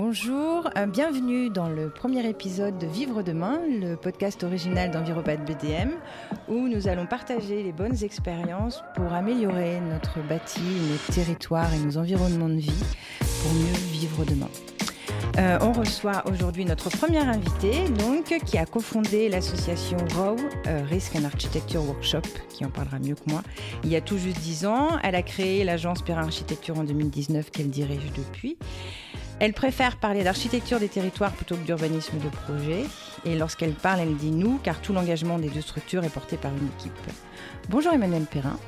Bonjour, 0.00 0.70
euh, 0.76 0.86
bienvenue 0.86 1.50
dans 1.50 1.68
le 1.68 1.90
premier 1.90 2.24
épisode 2.24 2.78
de 2.78 2.86
Vivre 2.86 3.24
demain, 3.24 3.58
le 3.66 3.96
podcast 3.96 4.44
original 4.44 4.92
d'Enviropat 4.92 5.38
BDM, 5.38 5.90
où 6.46 6.68
nous 6.68 6.86
allons 6.86 7.04
partager 7.04 7.64
les 7.64 7.72
bonnes 7.72 8.04
expériences 8.04 8.80
pour 8.94 9.12
améliorer 9.12 9.80
notre 9.80 10.20
bâti, 10.28 10.60
nos 10.60 11.12
territoires 11.12 11.74
et 11.74 11.78
nos 11.80 11.98
environnements 11.98 12.48
de 12.48 12.60
vie 12.60 12.84
pour 13.18 13.52
mieux 13.54 13.76
vivre 13.90 14.24
demain. 14.24 14.46
Euh, 15.38 15.58
on 15.62 15.72
reçoit 15.72 16.22
aujourd'hui 16.30 16.64
notre 16.64 16.90
première 16.90 17.28
invitée, 17.28 17.88
donc, 17.98 18.38
qui 18.46 18.56
a 18.56 18.66
cofondé 18.66 19.28
l'association 19.28 19.98
ROW, 20.14 20.36
euh, 20.68 20.84
Risk 20.88 21.16
and 21.16 21.24
Architecture 21.24 21.82
Workshop, 21.84 22.22
qui 22.50 22.64
en 22.64 22.70
parlera 22.70 23.00
mieux 23.00 23.16
que 23.16 23.28
moi, 23.28 23.42
il 23.82 23.90
y 23.90 23.96
a 23.96 24.00
tout 24.00 24.18
juste 24.18 24.38
10 24.38 24.66
ans. 24.66 24.90
Elle 25.02 25.16
a 25.16 25.22
créé 25.22 25.64
l'agence 25.64 26.02
Perrin 26.02 26.22
Architecture 26.22 26.78
en 26.78 26.84
2019 26.84 27.50
qu'elle 27.50 27.70
dirige 27.70 28.12
depuis. 28.16 28.58
Elle 29.40 29.52
préfère 29.52 29.98
parler 29.98 30.24
d'architecture 30.24 30.80
des 30.80 30.88
territoires 30.88 31.32
plutôt 31.32 31.54
que 31.54 31.64
d'urbanisme 31.64 32.18
de 32.18 32.28
projet. 32.28 32.84
Et 33.24 33.36
lorsqu'elle 33.36 33.72
parle, 33.72 34.00
elle 34.00 34.16
dit 34.16 34.32
nous, 34.32 34.58
car 34.64 34.80
tout 34.80 34.92
l'engagement 34.92 35.38
des 35.38 35.48
deux 35.48 35.60
structures 35.60 36.02
est 36.02 36.12
porté 36.12 36.36
par 36.36 36.50
une 36.50 36.68
équipe. 36.76 36.92
Bonjour 37.68 37.92
Emmanuel 37.92 38.24
Perrin, 38.24 38.58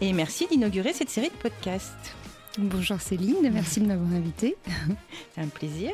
et 0.00 0.12
merci 0.12 0.46
d'inaugurer 0.46 0.92
cette 0.92 1.08
série 1.08 1.30
de 1.30 1.34
podcasts. 1.34 2.14
Bonjour 2.58 3.00
Céline, 3.00 3.50
merci 3.52 3.80
de 3.80 3.86
m'avoir 3.86 4.12
invitée. 4.12 4.56
C'est 5.34 5.40
un 5.40 5.48
plaisir. 5.48 5.92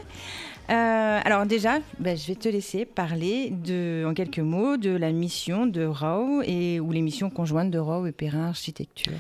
Euh, 0.71 1.21
alors 1.23 1.47
déjà, 1.47 1.79
ben, 1.99 2.17
je 2.17 2.27
vais 2.27 2.35
te 2.35 2.49
laisser 2.49 2.87
parler 2.87 3.51
de, 3.51 4.05
en 4.09 4.15
quelques 4.15 4.39
mots 4.39 4.77
de 4.77 4.91
la 4.91 5.13
mission 5.13 5.67
de 5.67 5.85
RAW 5.85 6.43
et, 6.43 6.81
ou 6.81 6.91
les 6.91 7.03
missions 7.03 7.31
conjointes 7.31 7.71
de 7.71 7.79
RAW 7.79 8.07
et 8.07 8.13
Perrin 8.13 8.49
Architecture. 8.49 9.13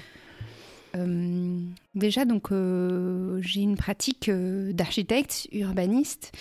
Euh, 0.95 1.61
déjà, 1.95 2.25
donc, 2.25 2.53
euh, 2.53 3.41
j'ai 3.43 3.61
une 3.61 3.77
pratique 3.77 4.29
euh, 4.29 4.73
d'architecte, 4.73 5.48
urbaniste 5.53 6.33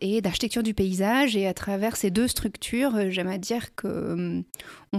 et 0.00 0.20
d'architecture 0.20 0.62
du 0.62 0.74
paysage. 0.74 1.36
Et 1.36 1.48
à 1.48 1.54
travers 1.54 1.96
ces 1.96 2.12
deux 2.12 2.28
structures, 2.28 3.10
j'aime 3.10 3.26
à 3.26 3.36
dire 3.36 3.74
que 3.74 4.44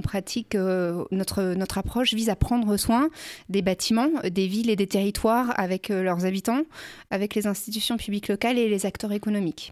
pratique 0.03 0.55
notre 0.55 1.77
approche 1.77 2.13
vise 2.13 2.27
à 2.27 2.35
prendre 2.35 2.75
soin 2.75 3.09
des 3.47 3.61
bâtiments, 3.61 4.11
des 4.29 4.47
villes 4.47 4.69
et 4.69 4.75
des 4.75 4.87
territoires 4.87 5.57
avec 5.57 5.87
leurs 5.87 6.25
habitants, 6.25 6.63
avec 7.11 7.33
les 7.33 7.47
institutions 7.47 7.95
publiques 7.95 8.27
locales 8.27 8.57
et 8.57 8.67
les 8.67 8.85
acteurs 8.85 9.13
économiques. 9.13 9.71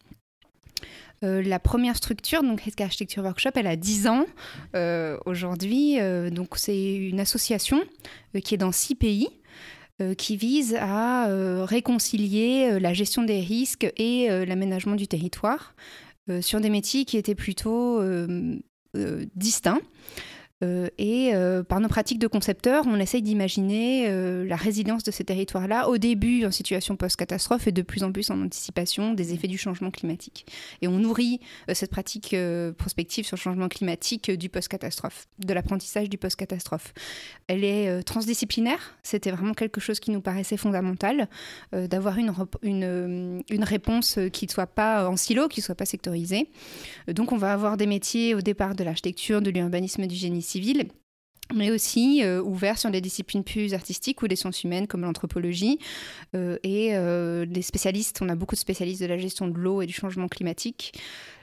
Euh, 1.23 1.41
la 1.41 1.59
première 1.59 1.97
structure, 1.97 2.43
donc 2.43 2.65
Heska 2.65 2.85
Architecture 2.85 3.23
Workshop, 3.23 3.51
elle 3.55 3.67
a 3.67 3.75
10 3.75 4.07
ans 4.07 4.25
euh, 4.75 5.17
aujourd'hui. 5.25 5.99
Euh, 5.99 6.29
donc 6.29 6.57
c'est 6.57 6.95
une 6.95 7.19
association 7.19 7.81
qui 8.43 8.55
est 8.55 8.57
dans 8.57 8.71
6 8.71 8.95
pays 8.95 9.29
qui 10.17 10.37
vise 10.37 10.77
à 10.79 11.27
réconcilier 11.65 12.79
la 12.79 12.93
gestion 12.93 13.21
des 13.21 13.41
risques 13.41 13.91
et 13.97 14.29
l'aménagement 14.45 14.95
du 14.95 15.09
territoire 15.09 15.75
sur 16.39 16.61
des 16.61 16.69
métiers 16.69 17.03
qui 17.03 17.17
étaient 17.17 17.35
plutôt 17.35 18.01
distincts. 19.35 19.81
Euh, 20.61 20.89
et 20.97 21.33
euh, 21.33 21.63
par 21.63 21.79
nos 21.79 21.87
pratiques 21.87 22.19
de 22.19 22.27
concepteurs, 22.27 22.85
on 22.85 22.99
essaye 22.99 23.21
d'imaginer 23.21 24.07
euh, 24.09 24.45
la 24.45 24.57
résilience 24.57 25.03
de 25.03 25.11
ces 25.11 25.23
territoires-là, 25.23 25.87
au 25.87 25.97
début 25.97 26.45
en 26.45 26.51
situation 26.51 26.97
post-catastrophe 26.97 27.67
et 27.67 27.71
de 27.71 27.81
plus 27.81 28.03
en 28.03 28.11
plus 28.11 28.29
en 28.29 28.41
anticipation 28.41 29.13
des 29.13 29.33
effets 29.33 29.47
du 29.47 29.57
changement 29.57 29.91
climatique. 29.91 30.45
Et 30.81 30.87
on 30.87 30.97
nourrit 30.99 31.39
cette 31.73 31.91
pratique 31.91 32.35
prospective 32.77 33.25
sur 33.25 33.35
le 33.35 33.41
changement 33.41 33.67
climatique 33.67 34.31
du 34.31 34.49
post-catastrophe, 34.49 35.27
de 35.39 35.53
l'apprentissage 35.53 36.09
du 36.09 36.17
post-catastrophe. 36.17 36.93
Elle 37.47 37.63
est 37.63 38.03
transdisciplinaire, 38.03 38.95
c'était 39.03 39.31
vraiment 39.31 39.53
quelque 39.53 39.79
chose 39.79 39.99
qui 39.99 40.11
nous 40.11 40.21
paraissait 40.21 40.57
fondamental, 40.57 41.27
d'avoir 41.71 42.17
une, 42.17 42.33
une, 42.63 43.43
une, 43.49 43.63
réponse 43.63 44.19
qui 44.33 44.45
ne 44.45 44.51
soit 44.51 44.67
pas 44.67 45.09
en 45.09 45.15
silo, 45.15 45.47
qui 45.47 45.59
ne 45.61 45.65
soit 45.65 45.75
pas 45.75 45.85
sectorisée. 45.85 46.49
donc 47.07 47.31
on 47.31 47.37
va 47.37 47.53
avoir 47.53 47.77
des 47.77 47.87
métiers 47.87 48.35
au 48.35 48.41
départ 48.41 48.75
de 48.75 48.83
l'architecture, 48.83 49.41
de 49.41 49.49
l'urbanisme, 49.49 50.07
du 50.07 50.15
génie 50.15 50.41
civile 50.49 50.89
mais 51.53 51.71
aussi 51.71 52.23
euh, 52.23 52.41
ouvert 52.41 52.77
sur 52.77 52.91
des 52.91 53.01
disciplines 53.01 53.43
plus 53.43 53.73
artistiques 53.73 54.21
ou 54.21 54.27
des 54.27 54.35
sciences 54.35 54.63
humaines 54.63 54.87
comme 54.87 55.01
l'anthropologie. 55.01 55.79
Euh, 56.35 56.57
et 56.63 56.95
euh, 56.95 57.45
des 57.45 57.61
spécialistes, 57.61 58.19
on 58.21 58.29
a 58.29 58.35
beaucoup 58.35 58.55
de 58.55 58.59
spécialistes 58.59 59.01
de 59.01 59.07
la 59.07 59.17
gestion 59.17 59.47
de 59.47 59.57
l'eau 59.57 59.81
et 59.81 59.85
du 59.85 59.93
changement 59.93 60.27
climatique. 60.27 60.93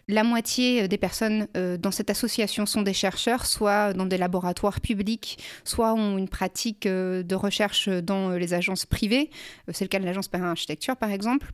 La 0.08 0.22
moitié 0.22 0.84
euh, 0.84 0.88
des 0.88 0.98
personnes 0.98 1.48
euh, 1.56 1.76
dans 1.76 1.90
cette 1.90 2.10
association 2.10 2.64
sont 2.64 2.82
des 2.82 2.92
chercheurs, 2.92 3.44
soit 3.44 3.92
dans 3.92 4.06
des 4.06 4.18
laboratoires 4.18 4.80
publics, 4.80 5.36
soit 5.64 5.94
ont 5.94 6.16
une 6.16 6.28
pratique 6.28 6.86
euh, 6.86 7.24
de 7.24 7.34
recherche 7.34 7.88
dans 7.88 8.30
les 8.30 8.54
agences 8.54 8.86
privées. 8.86 9.30
C'est 9.72 9.84
le 9.84 9.88
cas 9.88 9.98
de 9.98 10.04
l'agence 10.04 10.28
Perrin 10.28 10.50
Architecture, 10.50 10.96
par 10.96 11.10
exemple. 11.10 11.50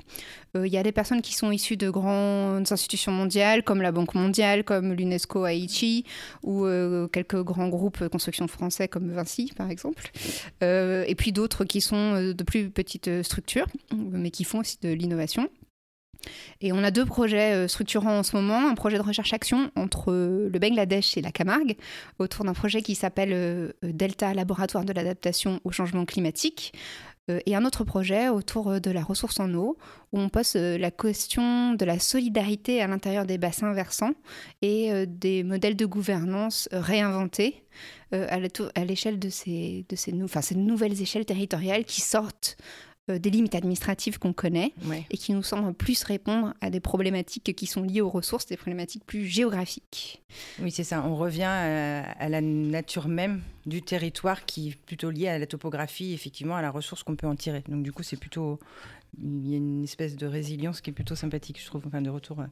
Il 0.54 0.66
y 0.66 0.76
a 0.76 0.82
des 0.82 0.92
personnes 0.92 1.22
qui 1.22 1.34
sont 1.34 1.50
issues 1.50 1.78
de 1.78 1.88
grandes 1.88 2.70
institutions 2.70 3.10
mondiales, 3.10 3.62
comme 3.62 3.80
la 3.80 3.90
Banque 3.90 4.14
mondiale, 4.14 4.64
comme 4.64 4.92
l'UNESCO 4.92 5.44
Haïti, 5.44 6.04
ou 6.42 6.66
quelques 7.10 7.42
grands 7.42 7.68
groupes 7.68 8.06
construction 8.08 8.46
français, 8.48 8.86
comme 8.86 9.10
Vinci, 9.10 9.50
par 9.56 9.70
exemple. 9.70 10.10
et 10.60 11.14
puis 11.16 11.32
d'autres 11.32 11.64
qui 11.64 11.80
sont 11.80 12.32
de 12.34 12.44
plus 12.44 12.68
petites 12.68 13.22
structures, 13.22 13.66
mais 13.96 14.30
qui 14.30 14.44
font 14.44 14.58
aussi 14.58 14.76
de 14.82 14.90
l'innovation. 14.90 15.48
Et 16.60 16.72
on 16.72 16.82
a 16.82 16.90
deux 16.90 17.04
projets 17.04 17.54
euh, 17.54 17.68
structurants 17.68 18.18
en 18.18 18.22
ce 18.22 18.36
moment, 18.36 18.68
un 18.68 18.74
projet 18.74 18.96
de 18.96 19.02
recherche-action 19.02 19.70
entre 19.76 20.12
euh, 20.12 20.48
le 20.52 20.58
Bangladesh 20.58 21.16
et 21.16 21.22
la 21.22 21.32
Camargue, 21.32 21.76
autour 22.18 22.44
d'un 22.44 22.52
projet 22.52 22.82
qui 22.82 22.94
s'appelle 22.94 23.32
euh, 23.32 23.72
Delta 23.82 24.34
Laboratoire 24.34 24.84
de 24.84 24.92
l'adaptation 24.92 25.60
au 25.64 25.72
changement 25.72 26.04
climatique, 26.04 26.72
et 27.46 27.54
un 27.54 27.64
autre 27.64 27.84
projet 27.84 28.28
autour 28.28 28.80
de 28.80 28.90
la 28.90 29.00
ressource 29.00 29.38
en 29.38 29.54
eau, 29.54 29.78
où 30.10 30.18
on 30.18 30.28
pose 30.28 30.56
la 30.56 30.90
question 30.90 31.72
de 31.74 31.84
la 31.84 32.00
solidarité 32.00 32.82
à 32.82 32.88
l'intérieur 32.88 33.26
des 33.26 33.38
bassins 33.38 33.72
versants 33.72 34.14
et 34.60 35.06
des 35.06 35.44
modèles 35.44 35.76
de 35.76 35.86
gouvernance 35.86 36.68
réinventés 36.72 37.64
à 38.10 38.84
l'échelle 38.84 39.20
de, 39.20 39.28
ces, 39.30 39.86
nouvelles 40.56 41.00
échelles 41.00 41.24
territoriales 41.24 41.84
qui 41.84 42.00
sortent 42.00 42.56
des 43.08 43.30
limites 43.30 43.54
administratives 43.54 44.18
qu'on 44.18 44.32
connaît 44.32 44.72
et 45.10 45.16
qui 45.16 45.32
nous 45.32 45.42
semblent 45.42 45.74
plus 45.74 46.04
répondre 46.04 46.54
à 46.60 46.70
des 46.70 46.80
problématiques 46.80 47.54
qui 47.54 47.66
sont 47.66 47.82
liées 47.82 48.00
aux 48.00 48.08
ressources, 48.08 48.46
des 48.46 48.56
problématiques 48.56 49.04
plus 49.04 49.26
géographiques. 49.26 50.22
Oui, 50.60 50.70
c'est 50.70 50.84
ça. 50.84 51.04
On 51.04 51.16
revient 51.16 51.42
à, 51.42 52.28
la 52.28 52.40
nature 52.40 53.08
même 53.08 53.42
du 53.66 53.82
territoire 53.82 54.44
qui 54.44 54.70
est 54.70 54.76
plutôt 54.76 55.10
liée 55.10 55.28
à 55.28 55.38
la 55.38 55.46
topographie, 55.46 56.12
effectivement, 56.12 56.56
à 56.56 56.62
la 56.62 56.70
ressource 56.70 57.02
qu'on 57.02 57.16
peut 57.16 57.26
en 57.26 57.36
tirer. 57.36 57.64
Donc 57.68 57.82
du 57.82 57.92
coup, 57.92 58.02
c'est 58.02 58.18
plutôt... 58.18 58.60
Il 59.18 59.46
y 59.46 59.54
a 59.54 59.58
une 59.58 59.84
espèce 59.84 60.16
de 60.16 60.26
résilience 60.26 60.80
qui 60.80 60.88
est 60.88 60.94
plutôt 60.94 61.14
sympathique, 61.14 61.60
je 61.60 61.66
trouve, 61.66 61.82
enfin 61.86 62.00
de 62.00 62.08
retour 62.08 62.40
euh, 62.40 62.46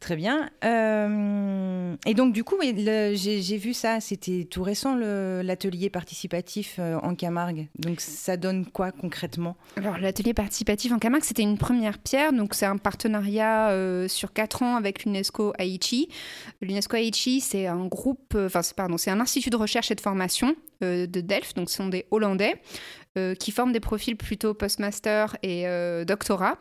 Très 0.00 0.16
bien. 0.16 0.50
Euh, 0.64 1.96
et 2.04 2.12
donc, 2.12 2.34
du 2.34 2.44
coup, 2.44 2.56
j'ai 2.60 3.56
vu 3.56 3.72
ça, 3.72 4.00
c'était 4.00 4.46
tout 4.50 4.62
récent, 4.62 4.94
l'atelier 4.96 5.88
participatif 5.88 6.76
euh, 6.78 6.98
en 6.98 7.14
Camargue. 7.14 7.68
Donc, 7.78 8.02
ça 8.02 8.36
donne 8.36 8.66
quoi 8.66 8.92
concrètement? 8.92 9.56
Alors, 9.76 9.96
l'atelier 9.96 10.34
participatif 10.34 10.92
en 10.92 10.98
Camargue, 10.98 11.24
c'était 11.24 11.42
une 11.42 11.56
première 11.56 11.98
pierre. 11.98 12.34
Donc, 12.34 12.52
c'est 12.52 12.66
un 12.66 12.76
partenariat 12.76 13.70
euh, 13.70 14.06
sur 14.06 14.34
quatre 14.34 14.62
ans 14.62 14.76
avec 14.76 15.04
l'UNESCO 15.04 15.54
Haïti. 15.58 16.10
L'UNESCO 16.60 16.96
Haïti, 16.96 17.40
c'est 17.40 17.66
un 17.66 17.86
groupe, 17.86 18.36
enfin, 18.36 18.60
pardon, 18.76 18.98
c'est 18.98 19.10
un 19.10 19.20
institut 19.20 19.48
de 19.48 19.56
recherche 19.56 19.90
et 19.90 19.94
de 19.94 20.02
formation 20.02 20.54
de 20.82 21.06
Delft. 21.06 21.56
Donc, 21.56 21.70
ce 21.70 21.76
sont 21.76 21.88
des 21.88 22.04
Hollandais 22.10 22.60
qui 23.38 23.52
forment 23.52 23.72
des 23.72 23.80
profils 23.80 24.16
plutôt 24.16 24.52
postmaster 24.52 25.34
et 25.42 25.64
doctorat 26.04 26.58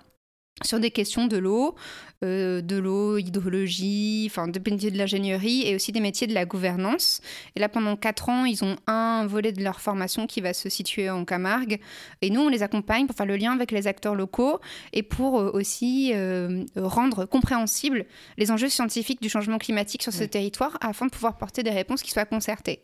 sur 0.62 0.80
des 0.80 0.92
questions 0.92 1.26
de 1.26 1.38
l'eau, 1.38 1.76
euh, 2.24 2.62
de 2.62 2.78
l'eau, 2.78 3.18
hydrologie, 3.18 4.28
enfin 4.30 4.48
des 4.48 4.60
métiers 4.60 4.92
de 4.92 4.98
l'ingénierie 4.98 5.68
et 5.68 5.76
aussi 5.76 5.92
des 5.92 6.00
métiers 6.00 6.28
de 6.28 6.34
la 6.34 6.46
gouvernance. 6.46 7.22
Et 7.56 7.60
là, 7.60 7.70
pendant 7.70 7.96
quatre 7.96 8.30
ans, 8.30 8.46
ils 8.46 8.64
ont 8.64 8.76
un 8.88 9.26
volet 9.26 9.52
de 9.52 9.64
leur 9.64 9.82
formation 9.82 10.28
qui 10.28 10.40
va 10.40 10.54
se 10.54 10.70
situer 10.70 11.10
en 11.10 11.26
Camargue. 11.26 11.80
Et 12.22 12.30
nous, 12.30 12.42
on 12.42 12.50
les 12.50 12.62
accompagne 12.62 13.08
pour 13.08 13.16
faire 13.16 13.26
le 13.26 13.36
lien 13.36 13.52
avec 13.52 13.72
les 13.72 13.88
acteurs 13.88 14.16
locaux 14.16 14.60
et 14.94 15.02
pour 15.02 15.40
euh, 15.40 15.52
aussi 15.54 16.12
euh, 16.14 16.64
rendre 16.76 17.26
compréhensibles 17.26 18.06
les 18.38 18.52
enjeux 18.52 18.70
scientifiques 18.70 19.22
du 19.22 19.30
changement 19.30 19.58
climatique 19.58 20.04
sur 20.04 20.14
ce 20.14 20.24
territoire 20.24 20.78
afin 20.82 21.08
de 21.08 21.12
pouvoir 21.12 21.38
porter 21.38 21.64
des 21.64 21.72
réponses 21.72 22.04
qui 22.04 22.12
soient 22.12 22.26
concertées. 22.26 22.84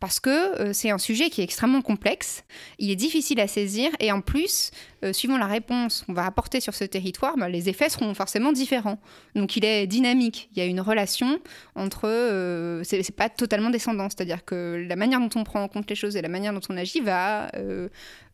Parce 0.00 0.20
que 0.20 0.72
c'est 0.72 0.90
un 0.90 0.98
sujet 0.98 1.30
qui 1.30 1.40
est 1.40 1.44
extrêmement 1.44 1.82
complexe, 1.82 2.44
il 2.78 2.90
est 2.90 2.96
difficile 2.96 3.40
à 3.40 3.48
saisir 3.48 3.90
et 4.00 4.12
en 4.12 4.20
plus, 4.20 4.70
suivant 5.12 5.38
la 5.38 5.46
réponse 5.46 6.04
qu'on 6.06 6.12
va 6.12 6.26
apporter 6.26 6.60
sur 6.60 6.74
ce 6.74 6.84
territoire, 6.84 7.36
bah, 7.36 7.48
les 7.48 7.68
effets 7.68 7.88
seront 7.88 8.14
forcément 8.14 8.52
différents. 8.52 8.98
Donc 9.34 9.56
il 9.56 9.64
est 9.64 9.86
dynamique. 9.86 10.48
Il 10.52 10.58
y 10.58 10.62
a 10.62 10.66
une 10.66 10.80
relation 10.80 11.38
entre. 11.74 12.08
Euh, 12.08 12.82
c'est 12.84 13.14
pas 13.14 13.28
totalement 13.28 13.70
descendant, 13.70 14.08
c'est-à-dire 14.08 14.44
que 14.44 14.84
la 14.88 14.96
manière 14.96 15.20
dont 15.20 15.30
on 15.34 15.44
prend 15.44 15.62
en 15.62 15.68
compte 15.68 15.88
les 15.88 15.96
choses 15.96 16.16
et 16.16 16.22
la 16.22 16.28
manière 16.28 16.52
dont 16.52 16.60
on 16.68 16.76
agit 16.76 17.00
va 17.00 17.48
euh, 17.54 17.88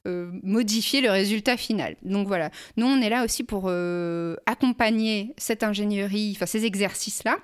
euh, 0.06 0.30
modifier 0.42 1.00
le 1.00 1.10
résultat 1.10 1.56
final. 1.56 1.96
Donc 2.02 2.26
voilà. 2.26 2.50
Nous, 2.76 2.86
on 2.86 3.00
est 3.00 3.10
là 3.10 3.24
aussi 3.24 3.44
pour 3.44 3.70
accompagner 4.46 5.34
cette 5.36 5.62
ingénierie, 5.62 6.32
enfin 6.36 6.46
ces 6.46 6.64
exercices-là. 6.64 7.36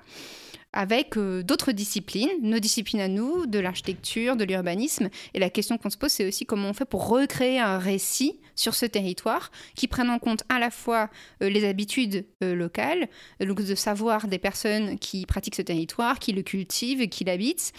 Avec 0.73 1.17
euh, 1.17 1.43
d'autres 1.43 1.71
disciplines, 1.71 2.29
nos 2.41 2.59
disciplines 2.59 3.01
à 3.01 3.07
nous, 3.07 3.45
de 3.45 3.59
l'architecture, 3.59 4.35
de 4.35 4.43
l'urbanisme. 4.43 5.09
Et 5.33 5.39
la 5.39 5.49
question 5.49 5.77
qu'on 5.77 5.89
se 5.89 5.97
pose, 5.97 6.11
c'est 6.11 6.27
aussi 6.27 6.45
comment 6.45 6.69
on 6.69 6.73
fait 6.73 6.85
pour 6.85 7.07
recréer 7.07 7.59
un 7.59 7.79
récit 7.79 8.39
sur 8.55 8.75
ce 8.75 8.85
territoire 8.85 9.51
qui 9.75 9.87
prenne 9.87 10.09
en 10.09 10.19
compte 10.19 10.43
à 10.49 10.59
la 10.59 10.69
fois 10.69 11.09
euh, 11.41 11.49
les 11.49 11.67
habitudes 11.67 12.25
euh, 12.43 12.53
locales, 12.53 13.07
donc 13.39 13.63
de 13.63 13.75
savoir 13.75 14.27
des 14.27 14.39
personnes 14.39 14.99
qui 14.99 15.25
pratiquent 15.25 15.55
ce 15.55 15.61
territoire, 15.61 16.19
qui 16.19 16.33
le 16.33 16.43
cultivent, 16.43 17.07
qui 17.09 17.23
l'habitent, 17.23 17.73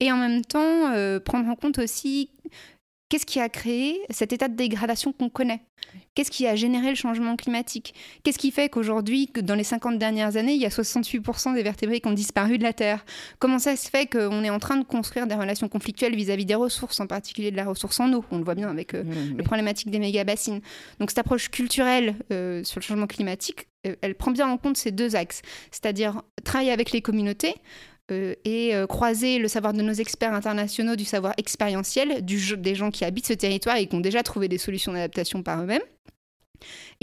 et 0.00 0.12
en 0.12 0.18
même 0.18 0.44
temps 0.44 0.92
prendre 1.24 1.48
en 1.48 1.54
compte 1.54 1.78
aussi 1.78 2.28
Qu'est-ce 3.08 3.26
qui 3.26 3.38
a 3.38 3.48
créé 3.48 4.00
cet 4.10 4.32
état 4.32 4.48
de 4.48 4.56
dégradation 4.56 5.12
qu'on 5.12 5.28
connaît? 5.28 5.62
Qu'est-ce 6.16 6.30
qui 6.30 6.46
a 6.48 6.56
généré 6.56 6.88
le 6.88 6.96
changement 6.96 7.36
climatique? 7.36 7.94
Qu'est-ce 8.24 8.38
qui 8.38 8.50
fait 8.50 8.68
qu'aujourd'hui, 8.68 9.30
dans 9.42 9.54
les 9.54 9.62
50 9.62 9.96
dernières 9.96 10.36
années, 10.36 10.54
il 10.54 10.60
y 10.60 10.66
a 10.66 10.70
68% 10.70 11.54
des 11.54 11.62
vertébrés 11.62 12.00
qui 12.00 12.08
ont 12.08 12.12
disparu 12.12 12.58
de 12.58 12.64
la 12.64 12.72
Terre? 12.72 13.04
Comment 13.38 13.60
ça 13.60 13.76
se 13.76 13.88
fait 13.88 14.06
qu'on 14.06 14.42
est 14.42 14.50
en 14.50 14.58
train 14.58 14.76
de 14.76 14.84
construire 14.84 15.28
des 15.28 15.36
relations 15.36 15.68
conflictuelles 15.68 16.16
vis-à-vis 16.16 16.46
des 16.46 16.56
ressources, 16.56 16.98
en 16.98 17.06
particulier 17.06 17.52
de 17.52 17.56
la 17.56 17.66
ressource 17.66 18.00
en 18.00 18.12
eau? 18.12 18.24
On 18.32 18.38
le 18.38 18.44
voit 18.44 18.56
bien 18.56 18.68
avec 18.68 18.94
euh, 18.94 19.04
la 19.36 19.44
problématique 19.44 19.90
des 19.90 20.00
méga-bassines. 20.00 20.60
Donc 20.98 21.10
cette 21.10 21.18
approche 21.18 21.48
culturelle 21.50 22.16
euh, 22.32 22.64
sur 22.64 22.80
le 22.80 22.84
changement 22.84 23.06
climatique, 23.06 23.68
euh, 23.86 23.94
elle 24.00 24.16
prend 24.16 24.32
bien 24.32 24.48
en 24.48 24.56
compte 24.56 24.76
ces 24.76 24.90
deux 24.90 25.14
axes, 25.14 25.42
c'est-à-dire 25.70 26.22
travailler 26.42 26.72
avec 26.72 26.90
les 26.90 27.02
communautés, 27.02 27.54
et 28.10 28.74
euh, 28.74 28.86
croiser 28.86 29.38
le 29.38 29.48
savoir 29.48 29.72
de 29.72 29.82
nos 29.82 29.92
experts 29.92 30.34
internationaux 30.34 30.96
du 30.96 31.04
savoir 31.04 31.34
expérientiel 31.38 32.24
des 32.24 32.74
gens 32.74 32.90
qui 32.90 33.04
habitent 33.04 33.26
ce 33.26 33.32
territoire 33.32 33.76
et 33.76 33.86
qui 33.86 33.96
ont 33.96 34.00
déjà 34.00 34.22
trouvé 34.22 34.48
des 34.48 34.58
solutions 34.58 34.92
d'adaptation 34.92 35.42
par 35.42 35.62
eux-mêmes. 35.62 35.82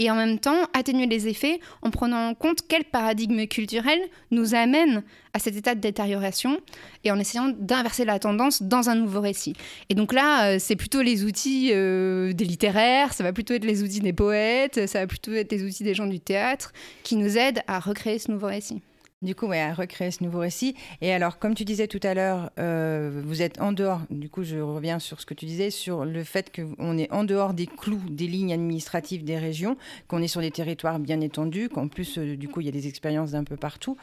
Et 0.00 0.10
en 0.10 0.16
même 0.16 0.40
temps, 0.40 0.66
atténuer 0.72 1.06
les 1.06 1.28
effets 1.28 1.60
en 1.82 1.90
prenant 1.90 2.28
en 2.28 2.34
compte 2.34 2.66
quel 2.68 2.82
paradigme 2.82 3.46
culturel 3.46 4.00
nous 4.32 4.56
amène 4.56 5.04
à 5.32 5.38
cet 5.38 5.54
état 5.54 5.76
de 5.76 5.80
détérioration 5.80 6.58
et 7.04 7.12
en 7.12 7.20
essayant 7.20 7.52
d'inverser 7.56 8.04
la 8.04 8.18
tendance 8.18 8.62
dans 8.62 8.88
un 8.90 8.96
nouveau 8.96 9.20
récit. 9.20 9.52
Et 9.90 9.94
donc 9.94 10.12
là, 10.12 10.54
euh, 10.54 10.56
c'est 10.58 10.74
plutôt 10.74 11.02
les 11.02 11.24
outils 11.24 11.68
des 11.68 12.44
littéraires, 12.44 13.12
ça 13.12 13.22
va 13.22 13.32
plutôt 13.32 13.54
être 13.54 13.64
les 13.64 13.84
outils 13.84 14.00
des 14.00 14.12
poètes, 14.12 14.88
ça 14.88 15.00
va 15.00 15.06
plutôt 15.06 15.32
être 15.32 15.52
les 15.52 15.62
outils 15.62 15.84
des 15.84 15.94
gens 15.94 16.06
du 16.06 16.18
théâtre 16.18 16.72
qui 17.04 17.14
nous 17.14 17.38
aident 17.38 17.62
à 17.68 17.78
recréer 17.78 18.18
ce 18.18 18.32
nouveau 18.32 18.48
récit. 18.48 18.82
Du 19.24 19.34
coup, 19.34 19.46
ouais, 19.46 19.60
à 19.60 19.72
recréer 19.72 20.10
ce 20.10 20.22
nouveau 20.22 20.40
récit. 20.40 20.76
Et 21.00 21.10
alors, 21.10 21.38
comme 21.38 21.54
tu 21.54 21.64
disais 21.64 21.88
tout 21.88 22.00
à 22.02 22.12
l'heure, 22.12 22.50
euh, 22.58 23.22
vous 23.24 23.40
êtes 23.40 23.58
en 23.58 23.72
dehors, 23.72 24.02
du 24.10 24.28
coup, 24.28 24.42
je 24.42 24.58
reviens 24.58 24.98
sur 24.98 25.18
ce 25.18 25.24
que 25.24 25.32
tu 25.32 25.46
disais, 25.46 25.70
sur 25.70 26.04
le 26.04 26.22
fait 26.24 26.54
qu'on 26.54 26.98
est 26.98 27.10
en 27.10 27.24
dehors 27.24 27.54
des 27.54 27.66
clous 27.66 28.02
des 28.10 28.26
lignes 28.26 28.52
administratives 28.52 29.24
des 29.24 29.38
régions, 29.38 29.78
qu'on 30.08 30.20
est 30.20 30.28
sur 30.28 30.42
des 30.42 30.50
territoires 30.50 30.98
bien 30.98 31.22
étendus, 31.22 31.70
qu'en 31.70 31.88
plus, 31.88 32.18
euh, 32.18 32.36
du 32.36 32.48
coup, 32.48 32.60
il 32.60 32.66
y 32.66 32.68
a 32.68 32.72
des 32.72 32.86
expériences 32.86 33.30
d'un 33.30 33.44
peu 33.44 33.56
partout. 33.56 33.96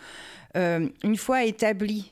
Euh, 0.57 0.89
une 1.03 1.17
fois 1.17 1.43
établi 1.45 2.11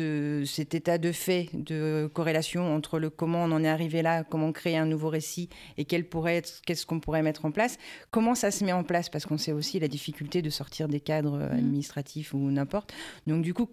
euh, 0.00 0.44
cet 0.44 0.74
état 0.74 0.98
de 0.98 1.12
fait, 1.12 1.48
de 1.52 2.10
corrélation 2.12 2.74
entre 2.74 2.98
le 2.98 3.10
comment 3.10 3.44
on 3.44 3.52
en 3.52 3.64
est 3.64 3.68
arrivé 3.68 4.02
là, 4.02 4.24
comment 4.24 4.52
créer 4.52 4.76
un 4.76 4.86
nouveau 4.86 5.08
récit 5.08 5.48
et 5.76 5.84
qu'est-ce 5.84 6.86
qu'on 6.86 7.00
pourrait 7.00 7.22
mettre 7.22 7.44
en 7.44 7.50
place. 7.50 7.78
Comment 8.10 8.34
ça 8.34 8.50
se 8.50 8.64
met 8.64 8.72
en 8.72 8.84
place? 8.84 9.08
Parce 9.08 9.26
qu'on 9.26 9.38
sait 9.38 9.52
aussi 9.52 9.78
la 9.78 9.88
difficulté 9.88 10.42
de 10.42 10.50
sortir 10.50 10.88
des 10.88 11.00
cadres 11.00 11.38
mmh. 11.38 11.52
administratifs 11.52 12.34
ou 12.34 12.50
n'importe. 12.50 12.92
Donc 13.26 13.42
du 13.42 13.54
coup, 13.54 13.68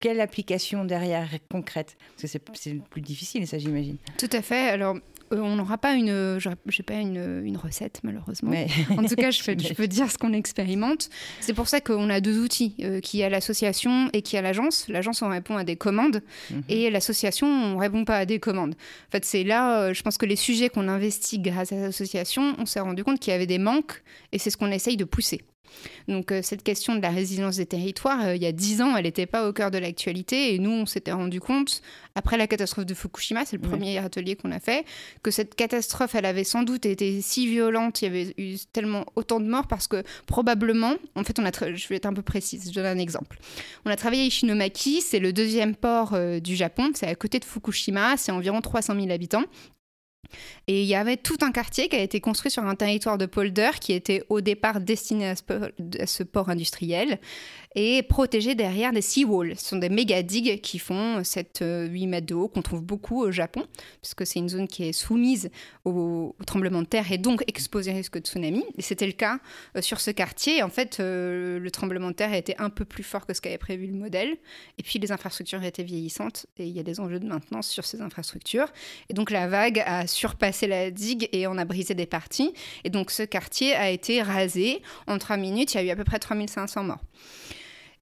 quelle 0.00 0.20
application 0.20 0.84
derrière 0.84 1.30
concrète? 1.48 1.96
Parce 2.16 2.32
que 2.32 2.38
c'est 2.54 2.72
le 2.72 2.80
plus 2.80 3.00
difficile, 3.00 3.46
ça 3.46 3.58
j'imagine. 3.58 3.96
Tout 4.18 4.30
à 4.32 4.42
fait. 4.42 4.68
Alors 4.68 4.96
euh, 4.96 5.00
on 5.40 5.56
n'aura 5.56 5.78
pas 5.78 5.94
une, 5.94 6.38
j'ai 6.38 6.82
pas 6.82 6.94
une, 6.94 7.56
recette 7.56 8.00
malheureusement. 8.02 8.52
en 8.90 9.04
tout 9.04 9.14
cas, 9.14 9.30
je, 9.30 9.74
peux 9.74 9.88
dire 9.88 10.10
ce 10.10 10.18
qu'on 10.18 10.32
expérimente. 10.32 11.08
C'est 11.40 11.54
pour 11.54 11.68
ça 11.68 11.80
qu'on 11.80 12.10
a 12.10 12.20
deux 12.20 12.38
outils, 12.38 12.74
euh, 12.82 13.00
qui 13.00 13.22
a 13.22 13.28
l'association 13.28 14.08
et 14.12 14.22
qui 14.22 14.36
a 14.36 14.42
l'agence. 14.42 14.88
L'agence 14.88 15.22
on 15.22 15.28
répond 15.28 15.56
à 15.56 15.64
des 15.64 15.76
commandes 15.76 16.22
mhm. 16.50 16.62
et 16.68 16.90
l'association 16.90 17.46
on 17.46 17.78
répond 17.78 18.04
pas 18.04 18.18
à 18.18 18.26
des 18.26 18.38
commandes. 18.38 18.74
En 19.08 19.10
fait, 19.10 19.24
c'est 19.24 19.44
là, 19.44 19.82
euh, 19.82 19.94
je 19.94 20.02
pense 20.02 20.18
que 20.18 20.26
les 20.26 20.36
sujets 20.36 20.68
qu'on 20.68 20.88
investit 20.88 21.38
grâce 21.38 21.72
à 21.72 21.76
l'association, 21.76 22.54
on 22.58 22.66
s'est 22.66 22.80
rendu 22.80 23.04
compte 23.04 23.20
qu'il 23.20 23.32
y 23.32 23.34
avait 23.34 23.46
des 23.46 23.58
manques 23.58 24.02
et 24.32 24.38
c'est 24.38 24.50
ce 24.50 24.56
qu'on 24.56 24.70
essaye 24.70 24.96
de 24.96 25.04
pousser. 25.04 25.42
Donc 26.08 26.32
euh, 26.32 26.40
cette 26.42 26.62
question 26.62 26.94
de 26.94 27.00
la 27.00 27.10
résilience 27.10 27.56
des 27.56 27.66
territoires, 27.66 28.26
euh, 28.26 28.36
il 28.36 28.42
y 28.42 28.46
a 28.46 28.52
dix 28.52 28.82
ans, 28.82 28.96
elle 28.96 29.04
n'était 29.04 29.26
pas 29.26 29.48
au 29.48 29.52
cœur 29.52 29.70
de 29.70 29.78
l'actualité. 29.78 30.54
Et 30.54 30.58
nous, 30.58 30.70
on 30.70 30.86
s'était 30.86 31.12
rendu 31.12 31.40
compte, 31.40 31.82
après 32.14 32.36
la 32.36 32.46
catastrophe 32.46 32.86
de 32.86 32.94
Fukushima, 32.94 33.44
c'est 33.44 33.56
le 33.56 33.62
premier 33.62 33.98
atelier 33.98 34.36
qu'on 34.36 34.52
a 34.52 34.60
fait, 34.60 34.84
que 35.22 35.30
cette 35.30 35.54
catastrophe, 35.54 36.14
elle 36.14 36.26
avait 36.26 36.44
sans 36.44 36.62
doute 36.62 36.86
été 36.86 37.20
si 37.20 37.46
violente, 37.46 38.02
il 38.02 38.04
y 38.04 38.08
avait 38.08 38.34
eu 38.36 38.56
tellement 38.72 39.06
autant 39.16 39.40
de 39.40 39.46
morts 39.46 39.66
parce 39.66 39.88
que 39.88 40.02
probablement, 40.26 40.94
en 41.14 41.24
fait, 41.24 41.38
on 41.38 41.44
a 41.46 41.52
je 41.52 41.88
vais 41.88 41.96
être 41.96 42.06
un 42.06 42.14
peu 42.14 42.22
précise, 42.22 42.68
je 42.68 42.74
donne 42.74 42.86
un 42.86 42.98
exemple. 42.98 43.38
On 43.84 43.90
a 43.90 43.96
travaillé 43.96 44.22
à 44.22 44.26
Ishinomaki, 44.26 45.00
c'est 45.00 45.18
le 45.18 45.32
deuxième 45.32 45.74
port 45.76 46.14
euh, 46.14 46.40
du 46.40 46.56
Japon, 46.56 46.90
c'est 46.94 47.06
à 47.06 47.14
côté 47.14 47.38
de 47.38 47.44
Fukushima, 47.44 48.16
c'est 48.16 48.32
environ 48.32 48.60
300 48.60 48.94
000 48.94 49.10
habitants. 49.10 49.44
Et 50.68 50.82
il 50.82 50.86
y 50.86 50.94
avait 50.94 51.16
tout 51.16 51.38
un 51.42 51.50
quartier 51.50 51.88
qui 51.88 51.96
a 51.96 52.00
été 52.00 52.20
construit 52.20 52.50
sur 52.50 52.64
un 52.64 52.74
territoire 52.74 53.18
de 53.18 53.26
polder 53.26 53.70
qui 53.80 53.92
était 53.92 54.24
au 54.28 54.40
départ 54.40 54.80
destiné 54.80 55.28
à 55.28 55.34
ce, 55.36 56.22
port 56.22 56.48
industriel 56.48 57.18
et 57.74 58.02
protégé 58.02 58.54
derrière 58.54 58.92
des 58.92 59.02
seawalls. 59.02 59.56
Ce 59.56 59.70
sont 59.70 59.76
des 59.76 59.88
méga 59.88 60.22
digues 60.22 60.60
qui 60.60 60.78
font 60.78 61.20
7-8 61.20 61.62
euh, 61.62 62.06
mètres 62.06 62.26
de 62.26 62.34
haut 62.34 62.48
qu'on 62.48 62.62
trouve 62.62 62.82
beaucoup 62.82 63.22
au 63.22 63.30
Japon, 63.30 63.66
puisque 64.02 64.26
c'est 64.26 64.38
une 64.38 64.48
zone 64.48 64.68
qui 64.68 64.84
est 64.84 64.92
soumise 64.92 65.50
au, 65.84 66.36
tremblement 66.46 66.82
de 66.82 66.86
terre 66.86 67.10
et 67.10 67.18
donc 67.18 67.42
exposée 67.46 67.92
au 67.92 67.96
risque 67.96 68.18
de 68.18 68.26
tsunami. 68.26 68.64
Et 68.78 68.82
c'était 68.82 69.06
le 69.06 69.12
cas 69.12 69.38
euh, 69.76 69.82
sur 69.82 70.00
ce 70.00 70.10
quartier. 70.10 70.62
En 70.62 70.68
fait, 70.68 71.00
euh, 71.00 71.58
le 71.58 71.70
tremblement 71.70 72.10
de 72.10 72.14
terre 72.14 72.32
a 72.32 72.36
été 72.36 72.56
un 72.58 72.70
peu 72.70 72.84
plus 72.84 73.02
fort 73.02 73.26
que 73.26 73.34
ce 73.34 73.40
qu'avait 73.40 73.58
prévu 73.58 73.86
le 73.86 73.94
modèle. 73.94 74.36
Et 74.78 74.82
puis 74.82 74.98
les 74.98 75.10
infrastructures 75.10 75.62
étaient 75.64 75.82
vieillissantes 75.82 76.46
et 76.58 76.66
il 76.66 76.76
y 76.76 76.80
a 76.80 76.84
des 76.84 77.00
enjeux 77.00 77.20
de 77.20 77.26
maintenance 77.26 77.68
sur 77.68 77.84
ces 77.84 78.00
infrastructures. 78.00 78.68
Et 79.08 79.14
donc 79.14 79.30
la 79.30 79.48
vague 79.48 79.82
a 79.84 80.06
surpassé 80.12 80.66
la 80.66 80.90
digue 80.90 81.28
et 81.32 81.46
on 81.46 81.58
a 81.58 81.64
brisé 81.64 81.94
des 81.94 82.06
parties. 82.06 82.52
Et 82.84 82.90
donc 82.90 83.10
ce 83.10 83.22
quartier 83.22 83.74
a 83.74 83.90
été 83.90 84.22
rasé. 84.22 84.82
En 85.06 85.18
trois 85.18 85.36
minutes, 85.36 85.74
il 85.74 85.78
y 85.78 85.80
a 85.80 85.84
eu 85.84 85.90
à 85.90 85.96
peu 85.96 86.04
près 86.04 86.18
3500 86.18 86.84
morts. 86.84 87.00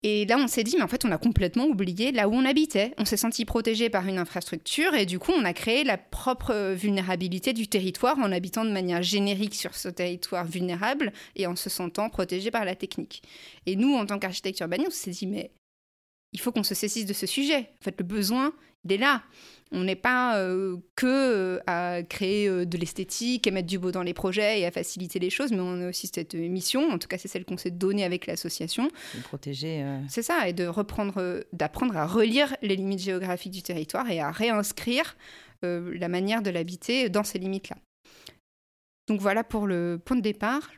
Et 0.03 0.25
là, 0.25 0.39
on 0.39 0.49
s'est 0.49 0.65
dit, 0.65 0.77
mais 0.77 0.83
en 0.83 0.89
fait, 0.89 1.05
on 1.05 1.13
a 1.13 1.19
complètement 1.19 1.67
oublié 1.67 2.11
là 2.11 2.27
où 2.27 2.33
on 2.33 2.47
habitait. 2.47 2.95
On 2.97 3.05
s'est 3.05 3.19
senti 3.19 3.45
protégé 3.45 3.91
par 3.91 4.07
une 4.07 4.17
infrastructure 4.17 4.95
et 4.95 5.05
du 5.05 5.19
coup, 5.19 5.33
on 5.33 5.45
a 5.45 5.53
créé 5.53 5.85
la 5.85 5.99
propre 5.99 6.73
vulnérabilité 6.73 7.53
du 7.53 7.69
territoire 7.69 8.19
en 8.19 8.33
habitant 8.33 8.65
de 8.65 8.71
manière 8.71 9.03
générique 9.03 9.55
sur 9.55 9.75
ce 9.75 9.89
territoire 9.89 10.47
vulnérable 10.47 11.13
et 11.37 11.47
en 11.47 11.55
se 11.55 11.69
sentant 11.69 12.09
protégé 12.09 12.51
par 12.51 12.65
la 12.65 12.77
technique. 12.77 13.23
Et 13.67 13.77
nous, 13.77 13.95
en 13.95 14.07
tant 14.07 14.19
qu'architecte 14.19 14.61
urbaniste, 14.61 14.91
on 14.91 14.95
s'est 14.95 15.11
dit, 15.11 15.27
mais 15.27 15.51
il 16.33 16.41
faut 16.41 16.51
qu'on 16.51 16.63
se 16.63 16.75
saisisse 16.75 17.05
de 17.05 17.13
ce 17.13 17.27
sujet. 17.27 17.71
En 17.81 17.85
fait, 17.85 17.97
le 17.99 18.05
besoin, 18.05 18.55
est 18.89 18.97
là. 18.97 19.23
On 19.73 19.85
n'est 19.85 19.97
pas 19.97 20.39
euh, 20.39 20.79
que 20.97 21.07
euh, 21.07 21.61
à 21.69 22.03
créer 22.03 22.49
euh, 22.49 22.65
de 22.67 22.77
l'esthétique 22.77 23.47
et 23.47 23.53
mettre 23.53 23.69
du 23.69 23.79
beau 23.79 23.93
dans 23.93 24.03
les 24.03 24.15
projets 24.15 24.61
et 24.61 24.67
à 24.67 24.73
faciliter 24.73 25.21
les 25.21 25.31
choses, 25.31 25.53
mais 25.53 25.61
on 25.61 25.83
a 25.83 25.89
aussi 25.89 26.11
cette 26.13 26.35
mission, 26.35 26.91
en 26.91 26.99
tout 26.99 27.07
cas 27.07 27.19
c'est 27.19 27.29
celle 27.29 27.45
qu'on 27.45 27.57
s'est 27.57 27.71
donnée 27.71 28.05
avec 28.05 28.27
l'association. 28.27 28.91
De 29.15 29.23
protéger. 29.23 29.85
C'est 30.09 30.23
ça, 30.23 30.49
et 30.49 30.53
de 30.53 30.67
reprendre, 30.67 31.45
d'apprendre 31.53 31.97
à 31.97 32.07
relire 32.07 32.57
les 32.63 32.75
limites 32.75 33.01
géographiques 33.01 33.53
du 33.53 33.63
territoire 33.63 34.11
et 34.11 34.21
à 34.21 34.33
réinscrire 34.33 35.17
la 35.63 36.09
manière 36.09 36.43
de 36.43 36.51
l'habiter 36.51 37.09
dans 37.11 37.23
ces 37.23 37.39
limites-là. 37.39 37.77
Donc 39.07 39.21
voilà 39.21 39.45
pour 39.45 39.67
le 39.67 40.01
point 40.05 40.17
de 40.17 40.23
départ. 40.23 40.71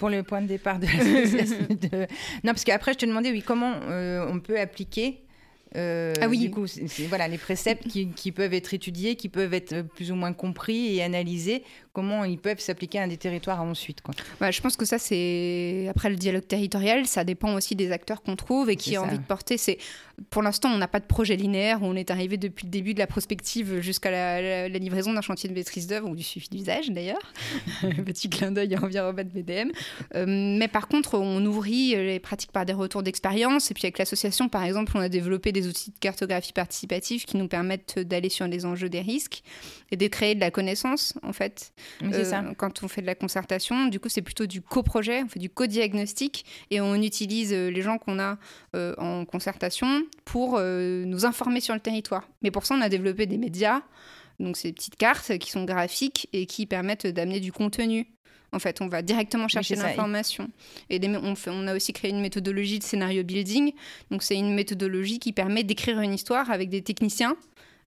Pour 0.00 0.10
le 0.10 0.22
point 0.22 0.42
de 0.42 0.46
départ 0.46 0.78
de 0.80 0.86
l'association. 0.86 1.66
De... 1.68 2.06
Non, 2.42 2.52
parce 2.52 2.64
qu'après, 2.64 2.94
je 2.94 2.98
te 2.98 3.06
demandais, 3.06 3.30
oui, 3.30 3.42
comment 3.42 3.74
on 3.88 4.40
peut 4.40 4.58
appliquer 4.58 5.25
euh, 5.74 6.14
ah 6.20 6.28
oui. 6.28 6.38
Du 6.38 6.50
coup, 6.50 6.66
voilà, 7.08 7.28
les 7.28 7.38
préceptes 7.38 7.88
qui, 7.88 8.08
qui, 8.08 8.32
peuvent 8.32 8.54
être 8.54 8.72
étudiés, 8.72 9.16
qui 9.16 9.28
peuvent 9.28 9.52
être 9.52 9.82
plus 9.82 10.12
ou 10.12 10.14
moins 10.14 10.32
compris 10.32 10.94
et 10.96 11.02
analysés 11.02 11.64
comment 11.96 12.24
ils 12.24 12.36
peuvent 12.36 12.60
s'appliquer 12.60 12.98
à 12.98 13.08
des 13.08 13.16
territoires 13.16 13.62
ensuite. 13.62 14.02
Quoi. 14.02 14.14
Bah, 14.38 14.50
je 14.50 14.60
pense 14.60 14.76
que 14.76 14.84
ça, 14.84 14.98
c'est 14.98 15.86
après 15.88 16.10
le 16.10 16.16
dialogue 16.16 16.46
territorial, 16.46 17.06
ça 17.06 17.24
dépend 17.24 17.54
aussi 17.54 17.74
des 17.74 17.90
acteurs 17.90 18.20
qu'on 18.20 18.36
trouve 18.36 18.68
et 18.68 18.76
qui 18.76 18.98
ont 18.98 19.04
envie 19.04 19.16
de 19.16 19.24
porter. 19.24 19.56
C'est 19.56 19.78
pour 20.28 20.42
l'instant, 20.42 20.68
on 20.70 20.76
n'a 20.76 20.88
pas 20.88 21.00
de 21.00 21.06
projet 21.06 21.36
linéaire 21.36 21.82
où 21.82 21.86
on 21.86 21.94
est 21.94 22.10
arrivé 22.10 22.36
depuis 22.36 22.66
le 22.66 22.70
début 22.70 22.92
de 22.92 22.98
la 22.98 23.06
prospective 23.06 23.80
jusqu'à 23.80 24.10
la, 24.10 24.68
livraison 24.68 25.14
d'un 25.14 25.22
chantier 25.22 25.48
de 25.48 25.54
maîtrise 25.54 25.86
d'œuvre 25.86 26.10
ou 26.10 26.14
du 26.14 26.22
suivi 26.22 26.48
d'usage 26.50 26.90
d'ailleurs. 26.90 27.32
Petit 28.04 28.28
clin 28.28 28.50
d'œil 28.50 28.74
à 28.74 28.82
Environnement 28.82 29.24
BDM. 29.24 29.70
Euh, 30.14 30.26
mais 30.26 30.68
par 30.68 30.88
contre, 30.88 31.14
on 31.14 31.44
ouvrit 31.46 31.94
les 31.94 32.20
pratiques 32.20 32.52
par 32.52 32.66
des 32.66 32.74
retours 32.74 33.02
d'expérience 33.02 33.70
et 33.70 33.74
puis 33.74 33.86
avec 33.86 33.96
l'association, 33.96 34.50
par 34.50 34.64
exemple, 34.64 34.92
on 34.96 35.00
a 35.00 35.08
développé 35.08 35.50
des 35.50 35.66
outils 35.66 35.92
de 35.92 35.98
cartographie 35.98 36.52
participative 36.52 37.24
qui 37.24 37.38
nous 37.38 37.48
permettent 37.48 37.98
d'aller 37.98 38.28
sur 38.28 38.46
les 38.46 38.66
enjeux 38.66 38.90
des 38.90 39.00
risques 39.00 39.42
et 39.90 39.96
de 39.96 40.06
créer 40.08 40.34
de 40.34 40.40
la 40.40 40.50
connaissance 40.50 41.14
en 41.22 41.32
fait. 41.32 41.72
Euh, 42.02 42.54
quand 42.56 42.82
on 42.82 42.88
fait 42.88 43.00
de 43.00 43.06
la 43.06 43.14
concertation, 43.14 43.86
du 43.86 44.00
coup, 44.00 44.08
c'est 44.08 44.22
plutôt 44.22 44.46
du 44.46 44.60
coprojet, 44.60 45.22
on 45.22 45.28
fait 45.28 45.38
du 45.38 45.50
co-diagnostic 45.50 46.44
et 46.70 46.80
on 46.80 46.94
utilise 46.96 47.52
euh, 47.52 47.70
les 47.70 47.82
gens 47.82 47.98
qu'on 47.98 48.18
a 48.18 48.38
euh, 48.74 48.94
en 48.98 49.24
concertation 49.24 50.02
pour 50.24 50.60
nous 50.60 51.24
informer 51.24 51.60
sur 51.60 51.74
le 51.74 51.80
territoire. 51.80 52.28
Mais 52.42 52.50
pour 52.50 52.66
ça, 52.66 52.74
on 52.74 52.80
a 52.80 52.88
développé 52.88 53.26
des 53.26 53.38
médias, 53.38 53.82
donc 54.40 54.56
ces 54.56 54.72
petites 54.72 54.96
cartes 54.96 55.38
qui 55.38 55.50
sont 55.50 55.64
graphiques 55.64 56.28
et 56.32 56.46
qui 56.46 56.66
permettent 56.66 57.06
d'amener 57.06 57.40
du 57.40 57.52
contenu 57.52 58.06
En 58.52 58.58
fait, 58.58 58.80
on 58.80 58.88
va 58.88 59.02
directement 59.02 59.48
chercher 59.48 59.76
l'information. 59.76 60.50
Et 60.90 61.00
on, 61.06 61.34
on, 61.46 61.66
a 61.68 61.74
aussi 61.74 61.92
créé 61.92 62.10
une 62.10 62.20
méthodologie 62.20 62.78
de 62.78 62.84
scénario 62.84 63.22
building. 63.22 63.72
Donc, 64.10 64.22
c'est 64.22 64.36
une 64.36 64.54
méthodologie 64.54 65.18
qui 65.18 65.32
permet 65.32 65.62
d'écrire 65.62 66.00
une 66.00 66.14
histoire 66.14 66.50
avec 66.50 66.68
des 66.68 66.82
techniciens 66.82 67.36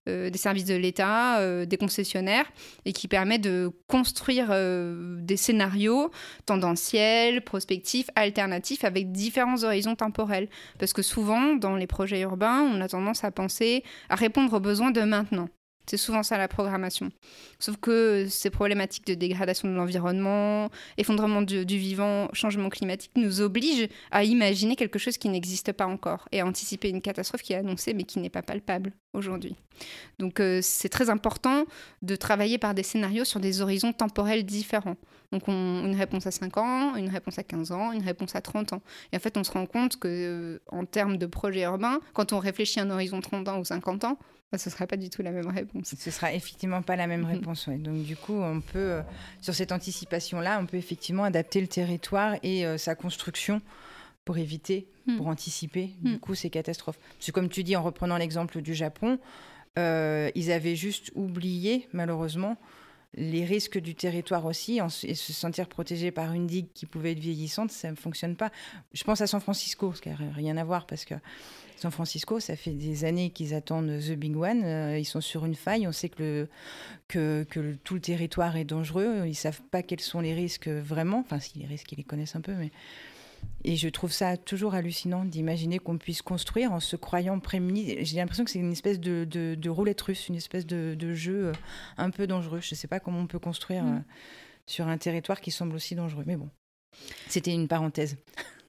des 0.06 0.38
services 0.38 0.64
de 0.64 0.74
l'État, 0.74 1.38
euh, 1.40 1.66
des 1.66 1.76
concessionnaires, 1.76 2.50
et 2.84 2.92
qui 2.92 3.06
permet 3.06 3.38
de 3.38 3.70
construire 3.86 4.48
euh, 4.50 5.18
des 5.20 5.36
scénarios 5.36 6.10
tendanciels, 6.46 7.42
prospectifs, 7.42 8.08
alternatifs, 8.14 8.84
avec 8.84 9.12
différents 9.12 9.62
horizons 9.62 9.96
temporels. 9.96 10.48
Parce 10.78 10.92
que 10.92 11.02
souvent, 11.02 11.54
dans 11.54 11.76
les 11.76 11.86
projets 11.86 12.20
urbains, 12.20 12.62
on 12.62 12.80
a 12.80 12.88
tendance 12.88 13.24
à 13.24 13.30
penser 13.30 13.84
à 14.08 14.14
répondre 14.14 14.54
aux 14.54 14.60
besoins 14.60 14.90
de 14.90 15.02
maintenant. 15.02 15.48
C'est 15.90 15.96
souvent 15.96 16.22
ça 16.22 16.38
la 16.38 16.46
programmation. 16.46 17.10
Sauf 17.58 17.76
que 17.78 18.28
ces 18.30 18.48
problématiques 18.48 19.08
de 19.08 19.14
dégradation 19.14 19.68
de 19.68 19.74
l'environnement, 19.74 20.70
effondrement 20.98 21.42
du, 21.42 21.64
vivant, 21.64 22.28
changement 22.32 22.68
climatique 22.68 23.10
nous 23.16 23.40
obligent 23.40 23.88
à 24.12 24.22
imaginer 24.22 24.76
quelque 24.76 25.00
chose 25.00 25.18
qui 25.18 25.28
n'existe 25.28 25.72
pas 25.72 25.86
encore 25.86 26.28
et 26.30 26.42
à 26.42 26.46
anticiper 26.46 26.90
une 26.90 27.02
catastrophe 27.02 27.42
qui 27.42 27.54
est 27.54 27.56
annoncée 27.56 27.92
mais 27.92 28.04
qui 28.04 28.20
n'est 28.20 28.30
pas 28.30 28.42
palpable 28.42 28.92
aujourd'hui. 29.14 29.56
Donc 30.20 30.38
euh, 30.38 30.60
c'est 30.62 30.88
très 30.88 31.10
important 31.10 31.64
de 32.02 32.14
travailler 32.14 32.58
par 32.58 32.72
des 32.72 32.84
scénarios 32.84 33.24
sur 33.24 33.40
des 33.40 33.60
horizons 33.60 33.92
temporels 33.92 34.44
différents. 34.44 34.96
Donc 35.32 35.48
une 35.48 35.96
réponse 35.96 36.24
à 36.28 36.30
5 36.30 36.56
ans, 36.56 36.94
une 36.94 37.08
réponse 37.08 37.36
à 37.40 37.42
15 37.42 37.72
ans, 37.72 37.90
une 37.90 38.04
réponse 38.04 38.36
à 38.36 38.40
30 38.40 38.74
ans. 38.74 38.82
Et 39.12 39.16
en 39.16 39.20
fait, 39.20 39.36
on 39.36 39.42
se 39.42 39.50
rend 39.50 39.66
compte 39.66 39.96
que 39.96 40.06
euh, 40.08 40.58
en 40.68 40.84
termes 40.84 41.16
de 41.16 41.26
projet 41.26 41.62
urbain, 41.62 41.98
quand 42.12 42.32
on 42.32 42.38
réfléchit 42.38 42.78
à 42.78 42.84
un 42.84 42.90
horizon 42.90 43.20
30 43.20 43.48
ans 43.48 43.58
ou 43.58 43.64
50 43.64 44.04
ans, 44.04 44.18
ce 44.58 44.68
ne 44.68 44.72
sera 44.72 44.86
pas 44.86 44.96
du 44.96 45.10
tout 45.10 45.22
la 45.22 45.30
même 45.30 45.48
réponse. 45.48 45.94
Ce 45.96 46.10
sera 46.10 46.32
effectivement 46.34 46.82
pas 46.82 46.96
la 46.96 47.06
même 47.06 47.22
mhm. 47.22 47.32
réponse. 47.32 47.68
Donc 47.68 48.02
du 48.02 48.16
coup, 48.16 48.34
on 48.34 48.60
peut, 48.60 48.78
euh, 48.78 49.02
sur 49.40 49.54
cette 49.54 49.72
anticipation-là, 49.72 50.58
on 50.60 50.66
peut 50.66 50.76
effectivement 50.76 51.24
adapter 51.24 51.60
le 51.60 51.68
territoire 51.68 52.34
et 52.42 52.66
euh, 52.66 52.76
sa 52.76 52.94
construction 52.94 53.62
pour 54.24 54.38
éviter, 54.38 54.88
mhm. 55.06 55.16
pour 55.16 55.28
anticiper 55.28 55.90
du 56.00 56.12
mhm. 56.12 56.18
coup 56.18 56.34
ces 56.34 56.50
catastrophes. 56.50 56.98
Parce 57.16 57.26
que 57.26 57.32
comme 57.32 57.48
tu 57.48 57.62
dis, 57.62 57.76
en 57.76 57.82
reprenant 57.82 58.16
l'exemple 58.16 58.60
du 58.60 58.74
Japon, 58.74 59.18
euh, 59.78 60.30
ils 60.34 60.50
avaient 60.50 60.76
juste 60.76 61.12
oublié, 61.14 61.88
malheureusement, 61.92 62.56
les 63.14 63.44
risques 63.44 63.78
du 63.78 63.94
territoire 63.94 64.44
aussi, 64.46 64.80
et 65.02 65.14
se 65.14 65.32
sentir 65.32 65.68
protégé 65.68 66.10
par 66.10 66.32
une 66.32 66.46
digue 66.46 66.68
qui 66.74 66.86
pouvait 66.86 67.12
être 67.12 67.18
vieillissante, 67.18 67.72
ça 67.72 67.90
ne 67.90 67.96
fonctionne 67.96 68.36
pas. 68.36 68.50
Je 68.92 69.02
pense 69.02 69.20
à 69.20 69.26
San 69.26 69.40
Francisco, 69.40 69.92
ce 69.94 70.00
qui 70.00 70.10
n'a 70.10 70.16
rien 70.32 70.56
à 70.56 70.62
voir, 70.62 70.86
parce 70.86 71.04
que 71.04 71.14
San 71.80 71.90
Francisco, 71.90 72.40
ça 72.40 72.56
fait 72.56 72.72
des 72.72 73.06
années 73.06 73.30
qu'ils 73.30 73.54
attendent 73.54 73.98
The 74.00 74.12
Big 74.12 74.36
One. 74.36 74.64
Euh, 74.64 74.98
ils 74.98 75.06
sont 75.06 75.22
sur 75.22 75.46
une 75.46 75.54
faille. 75.54 75.88
On 75.88 75.92
sait 75.92 76.10
que, 76.10 76.46
que, 77.08 77.46
tout 77.84 77.94
le 77.94 78.00
territoire 78.00 78.56
est 78.56 78.64
dangereux. 78.64 79.24
Ils 79.26 79.34
savent 79.34 79.62
pas 79.70 79.82
quels 79.82 80.00
sont 80.00 80.20
les 80.20 80.34
risques 80.34 80.68
vraiment. 80.68 81.20
Enfin, 81.20 81.40
si 81.40 81.58
les 81.58 81.64
risques, 81.64 81.90
ils 81.92 81.96
les 81.96 82.04
connaissent 82.04 82.36
un 82.36 82.42
peu, 82.42 82.52
mais. 82.52 82.70
Et 83.64 83.76
je 83.76 83.88
trouve 83.88 84.12
ça 84.12 84.36
toujours 84.36 84.74
hallucinant 84.74 85.24
d'imaginer 85.24 85.78
qu'on 85.78 85.96
puisse 85.96 86.20
construire 86.20 86.72
en 86.72 86.80
se 86.80 86.96
croyant 86.96 87.40
prémuni. 87.40 88.04
J'ai 88.04 88.18
l'impression 88.18 88.44
que 88.44 88.50
c'est 88.50 88.58
une 88.58 88.72
espèce 88.72 89.00
de, 89.00 89.24
de, 89.24 89.70
roulette 89.70 90.00
russe, 90.02 90.28
une 90.28 90.34
espèce 90.34 90.66
de, 90.66 91.14
jeu 91.14 91.46
euh, 91.46 91.52
un 91.96 92.10
peu 92.10 92.26
dangereux. 92.26 92.60
Je 92.60 92.74
ne 92.74 92.76
sais 92.76 92.88
pas 92.88 93.00
comment 93.00 93.20
on 93.20 93.26
peut 93.26 93.38
construire 93.38 93.84
mm. 93.84 93.96
euh, 93.96 94.00
sur 94.66 94.88
un 94.88 94.98
territoire 94.98 95.40
qui 95.40 95.50
semble 95.50 95.74
aussi 95.74 95.94
dangereux. 95.94 96.24
Mais 96.26 96.36
bon, 96.36 96.50
c'était 97.28 97.54
une 97.54 97.68
parenthèse. 97.68 98.18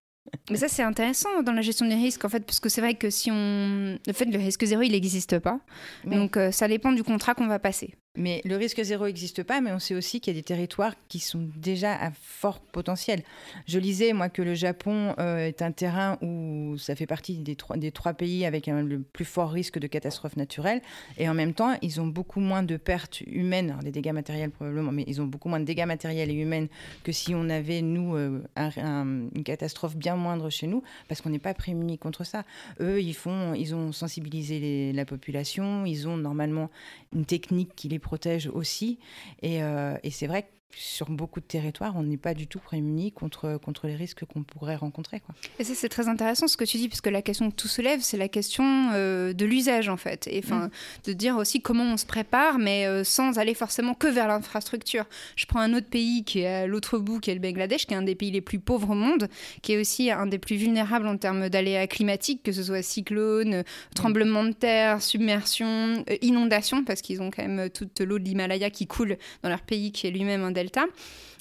Mais 0.49 0.57
ça, 0.57 0.67
c'est 0.67 0.83
intéressant 0.83 1.41
dans 1.43 1.51
la 1.51 1.61
gestion 1.61 1.85
des 1.87 1.95
risques, 1.95 2.23
en 2.25 2.29
fait, 2.29 2.45
parce 2.45 2.59
que 2.59 2.69
c'est 2.69 2.81
vrai 2.81 2.93
que 2.93 3.09
si 3.09 3.31
on. 3.31 3.97
Le 4.05 4.13
fait, 4.13 4.25
le 4.25 4.37
risque 4.37 4.63
zéro, 4.65 4.81
il 4.81 4.91
n'existe 4.91 5.39
pas. 5.39 5.59
Donc, 6.05 6.37
euh, 6.37 6.51
ça 6.51 6.67
dépend 6.67 6.91
du 6.91 7.03
contrat 7.03 7.33
qu'on 7.33 7.47
va 7.47 7.59
passer. 7.59 7.95
Mais 8.17 8.41
le 8.43 8.57
risque 8.57 8.81
zéro 8.83 9.05
n'existe 9.05 9.41
pas, 9.43 9.61
mais 9.61 9.71
on 9.71 9.79
sait 9.79 9.95
aussi 9.95 10.19
qu'il 10.19 10.33
y 10.33 10.37
a 10.37 10.39
des 10.39 10.43
territoires 10.43 10.95
qui 11.07 11.19
sont 11.19 11.47
déjà 11.55 11.95
à 11.95 12.11
fort 12.11 12.59
potentiel. 12.59 13.23
Je 13.67 13.79
lisais, 13.79 14.11
moi, 14.11 14.27
que 14.27 14.41
le 14.41 14.53
Japon 14.53 15.15
euh, 15.17 15.47
est 15.47 15.61
un 15.61 15.71
terrain 15.71 16.17
où 16.21 16.75
ça 16.77 16.93
fait 16.97 17.05
partie 17.05 17.37
des 17.37 17.55
trois, 17.55 18.13
pays 18.13 18.45
avec 18.45 18.67
le 18.67 18.99
plus 18.99 19.23
fort 19.23 19.49
risque 19.49 19.79
de 19.79 19.87
catastrophe 19.87 20.35
naturelle. 20.35 20.81
Et 21.17 21.29
en 21.29 21.33
même 21.33 21.53
temps, 21.53 21.77
ils 21.81 22.01
ont 22.01 22.07
beaucoup 22.07 22.41
moins 22.41 22.63
de 22.63 22.75
pertes 22.75 23.21
humaines, 23.21 23.77
des 23.81 23.91
dégâts 23.91 24.11
matériels 24.11 24.51
probablement, 24.51 24.91
mais 24.91 25.05
ils 25.07 25.21
ont 25.21 25.25
beaucoup 25.25 25.47
moins 25.47 25.61
de 25.61 25.65
dégâts 25.65 25.87
matériels 25.87 26.29
et 26.29 26.33
humains 26.33 26.67
que 27.03 27.13
si 27.13 27.33
on 27.33 27.49
avait, 27.49 27.81
nous, 27.81 28.17
euh, 28.17 28.41
une 28.57 29.43
catastrophe 29.45 29.95
bien 29.95 30.17
moindre 30.17 30.49
chez 30.49 30.67
nous, 30.67 30.83
parce 31.07 31.21
qu'on 31.21 31.29
n'est 31.29 31.39
pas 31.39 31.53
prémunis 31.53 31.97
contre 31.97 32.25
ça. 32.25 32.43
Eux, 32.81 33.01
ils, 33.01 33.15
font, 33.15 33.53
ils 33.53 33.73
ont 33.73 33.93
sensibilisé 33.93 34.91
la 34.91 35.05
population, 35.05 35.85
ils 35.85 36.09
ont 36.09 36.17
normalement 36.17 36.69
une 37.13 37.23
technique 37.23 37.73
qui 37.73 37.87
les 37.87 38.00
protège 38.01 38.47
aussi. 38.47 38.99
Et, 39.41 39.63
euh, 39.63 39.95
et 40.03 40.11
c'est 40.11 40.27
vrai 40.27 40.43
que 40.43 40.47
sur 40.75 41.09
beaucoup 41.09 41.39
de 41.39 41.45
territoires, 41.45 41.93
on 41.95 42.03
n'est 42.03 42.17
pas 42.17 42.33
du 42.33 42.47
tout 42.47 42.59
prémunis 42.59 43.11
contre, 43.11 43.57
contre 43.57 43.87
les 43.87 43.95
risques 43.95 44.25
qu'on 44.25 44.43
pourrait 44.43 44.75
rencontrer. 44.75 45.19
Quoi. 45.19 45.35
Et 45.59 45.63
ça, 45.63 45.73
c'est 45.75 45.89
très 45.89 46.07
intéressant 46.07 46.47
ce 46.47 46.57
que 46.57 46.63
tu 46.63 46.77
dis, 46.77 46.87
puisque 46.87 47.07
la 47.07 47.21
question 47.21 47.49
que 47.49 47.55
tout 47.55 47.67
se 47.67 47.81
lève, 47.81 48.01
c'est 48.01 48.17
la 48.17 48.27
question 48.27 48.89
euh, 48.93 49.33
de 49.33 49.45
l'usage, 49.45 49.89
en 49.89 49.97
fait. 49.97 50.27
Et 50.27 50.41
enfin, 50.43 50.67
mm. 50.67 50.71
de 51.05 51.13
dire 51.13 51.37
aussi 51.37 51.61
comment 51.61 51.83
on 51.83 51.97
se 51.97 52.05
prépare, 52.05 52.59
mais 52.59 52.85
euh, 52.85 53.03
sans 53.03 53.37
aller 53.37 53.53
forcément 53.53 53.93
que 53.93 54.07
vers 54.07 54.27
l'infrastructure. 54.27 55.05
Je 55.35 55.45
prends 55.45 55.59
un 55.59 55.73
autre 55.73 55.89
pays 55.89 56.23
qui 56.23 56.39
est 56.39 56.47
à 56.47 56.67
l'autre 56.67 56.97
bout, 56.99 57.19
qui 57.19 57.31
est 57.31 57.35
le 57.35 57.39
Bangladesh, 57.39 57.85
qui 57.85 57.93
est 57.93 57.97
un 57.97 58.01
des 58.01 58.15
pays 58.15 58.31
les 58.31 58.41
plus 58.41 58.59
pauvres 58.59 58.91
au 58.91 58.95
monde, 58.95 59.27
qui 59.61 59.73
est 59.73 59.79
aussi 59.79 60.11
un 60.11 60.25
des 60.25 60.39
plus 60.39 60.55
vulnérables 60.55 61.07
en 61.07 61.17
termes 61.17 61.49
d'aléas 61.49 61.87
climatiques, 61.87 62.43
que 62.43 62.51
ce 62.51 62.63
soit 62.63 62.81
cyclone, 62.81 63.59
mm. 63.59 63.63
tremblement 63.95 64.43
de 64.43 64.53
terre, 64.53 65.01
submersion, 65.01 66.03
euh, 66.09 66.15
inondation, 66.21 66.83
parce 66.83 67.01
qu'ils 67.01 67.21
ont 67.21 67.31
quand 67.31 67.45
même 67.45 67.69
toute 67.69 67.99
l'eau 67.99 68.19
de 68.19 68.23
l'Himalaya 68.23 68.69
qui 68.69 68.87
coule 68.87 69.17
dans 69.43 69.49
leur 69.49 69.61
pays, 69.61 69.91
qui 69.91 70.07
est 70.07 70.11
lui-même 70.11 70.43
un 70.43 70.51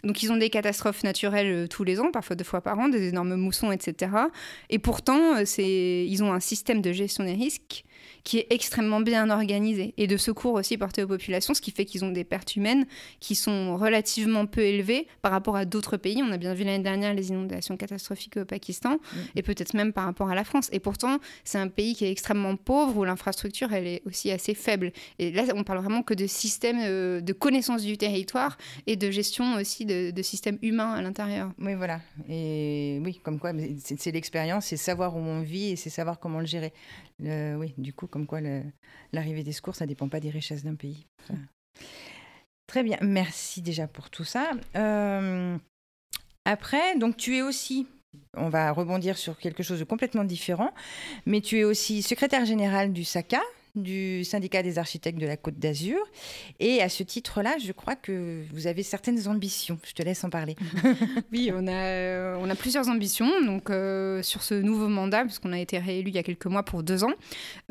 Donc 0.05 0.23
ils 0.23 0.33
ont 0.33 0.37
des 0.37 0.51
catastrophes 0.51 1.03
naturelles 1.03 1.53
euh, 1.53 1.67
tous 1.67 1.85
les 1.85 2.01
ans, 2.01 2.11
parfois 2.11 2.37
deux 2.37 2.45
fois 2.45 2.61
par 2.61 2.79
an, 2.79 2.89
des 2.89 3.09
énormes 3.09 3.35
moussons, 3.35 3.71
etc. 3.71 4.13
Et 4.71 4.79
pourtant, 4.79 5.37
euh, 5.37 5.45
ils 5.59 6.23
ont 6.23 6.33
un 6.33 6.41
système 6.41 6.81
de 6.81 6.93
gestion 6.93 7.25
des 7.25 7.35
risques 7.35 7.85
qui 8.25 8.39
est 8.39 8.47
extrêmement 8.51 9.01
bien 9.01 9.31
organisé 9.31 9.95
et 9.97 10.07
de 10.07 10.17
secours 10.17 10.55
aussi 10.55 10.77
porté 10.77 11.03
aux 11.03 11.07
populations, 11.07 11.55
ce 11.55 11.61
qui 11.61 11.71
fait 11.71 11.85
qu'ils 11.85 12.05
ont 12.05 12.11
des 12.11 12.25
pertes 12.25 12.57
humaines 12.57 12.87
qui 13.21 13.35
sont 13.35 13.77
relativement 13.77 14.47
peu 14.47 14.61
élevées 14.61 15.07
par 15.23 15.33
rapport 15.33 15.57
à 15.57 15.65
d'autres 15.65 15.97
pays. 15.97 16.23
On 16.23 16.33
a 16.33 16.37
bien 16.37 16.55
vu 16.55 16.65
l'année 16.65 16.83
dernière 16.83 17.15
les 17.15 17.29
inondations 17.29 17.77
catastrophiques 17.77 18.37
au 18.37 18.45
Pakistan 18.45 18.95
mm. 18.95 19.19
et 19.37 19.43
peut-être 19.43 19.75
même 19.75 19.93
par 19.93 20.05
rapport 20.05 20.31
à 20.31 20.35
la 20.35 20.45
France. 20.45 20.69
Et 20.73 20.81
pourtant, 20.81 21.19
c'est 21.45 21.59
un 21.59 21.69
pays 21.69 21.95
qui 21.95 22.05
est 22.05 22.11
extrêmement 22.11 22.57
pauvre 22.57 22.97
où 22.97 23.05
l'infrastructure 23.05 23.73
elle 23.73 23.87
est 23.87 24.03
aussi 24.07 24.31
assez 24.31 24.55
faible. 24.55 24.93
Et 25.19 25.31
là, 25.31 25.45
on 25.55 25.65
parle 25.65 25.81
vraiment 25.81 26.03
que 26.03 26.15
de 26.15 26.27
système 26.27 26.79
euh, 26.81 27.21
de 27.21 27.33
connaissance 27.33 27.83
du 27.83 27.97
territoire 27.97 28.57
et 28.87 28.97
de 28.97 29.11
gestion 29.11 29.55
aussi 29.55 29.85
de, 29.85 30.11
de 30.11 30.23
systèmes 30.23 30.59
humains 30.63 30.93
à 30.93 31.03
l'intérieur. 31.03 31.53
Oui, 31.59 31.75
voilà. 31.75 32.01
Et 32.29 33.01
oui, 33.05 33.21
comme 33.23 33.39
quoi, 33.39 33.53
c'est 33.99 34.13
l'expérience, 34.13 34.67
c'est 34.67 34.77
savoir 34.77 35.17
où 35.17 35.21
on 35.21 35.41
vit 35.41 35.71
et 35.71 35.77
c'est 35.77 35.91
savoir 35.91 36.19
comment 36.19 36.41
le 36.41 36.47
gérer. 36.47 36.73
Oui, 37.23 37.75
du 37.79 37.93
coup, 37.93 38.07
comme 38.07 38.27
quoi 38.27 38.41
l'arrivée 39.13 39.43
des 39.43 39.53
secours, 39.53 39.75
ça 39.75 39.85
ne 39.85 39.89
dépend 39.89 40.09
pas 40.09 40.21
des 40.21 40.31
richesses 40.31 40.65
d'un 40.65 40.75
pays. 40.75 41.07
Très 42.71 42.85
bien, 42.85 42.99
merci 43.03 43.63
déjà 43.63 43.89
pour 43.89 44.11
tout 44.11 44.23
ça. 44.23 44.53
Euh, 44.77 45.59
après, 46.45 46.97
donc 46.97 47.17
tu 47.17 47.37
es 47.37 47.43
aussi, 47.43 47.89
on 48.37 48.49
va 48.49 48.71
rebondir 48.71 49.19
sur 49.19 49.39
quelque 49.39 49.65
chose 49.65 49.81
de 49.81 49.85
complètement 49.85 50.23
différent, 50.23 50.73
mais 51.27 51.41
tu 51.41 51.59
es 51.59 51.65
aussi 51.65 52.01
secrétaire 52.03 52.45
général 52.45 52.93
du 52.93 53.03
SACA, 53.03 53.41
du 53.75 54.25
syndicat 54.25 54.63
des 54.63 54.79
architectes 54.79 55.19
de 55.19 55.27
la 55.27 55.37
Côte 55.37 55.59
d'Azur. 55.59 55.99
Et 56.59 56.83
à 56.83 56.89
ce 56.89 57.03
titre-là, 57.03 57.57
je 57.59 57.73
crois 57.73 57.97
que 57.97 58.43
vous 58.53 58.67
avez 58.67 58.83
certaines 58.83 59.29
ambitions. 59.29 59.79
Je 59.87 59.93
te 59.93 60.03
laisse 60.03 60.25
en 60.25 60.31
parler. 60.31 60.57
oui, 61.33 61.51
on 61.55 61.67
a, 61.67 61.73
euh, 61.73 62.37
on 62.41 62.51
a 62.51 62.55
plusieurs 62.55 62.89
ambitions. 62.89 63.31
Donc, 63.45 63.71
euh, 63.71 64.23
sur 64.23 64.43
ce 64.43 64.55
nouveau 64.55 64.89
mandat, 64.89 65.25
puisqu'on 65.25 65.53
a 65.53 65.59
été 65.59 65.79
réélu 65.79 66.11
il 66.11 66.15
y 66.15 66.19
a 66.19 66.23
quelques 66.23 66.47
mois 66.47 66.65
pour 66.65 66.83
deux 66.83 67.05
ans, 67.05 67.13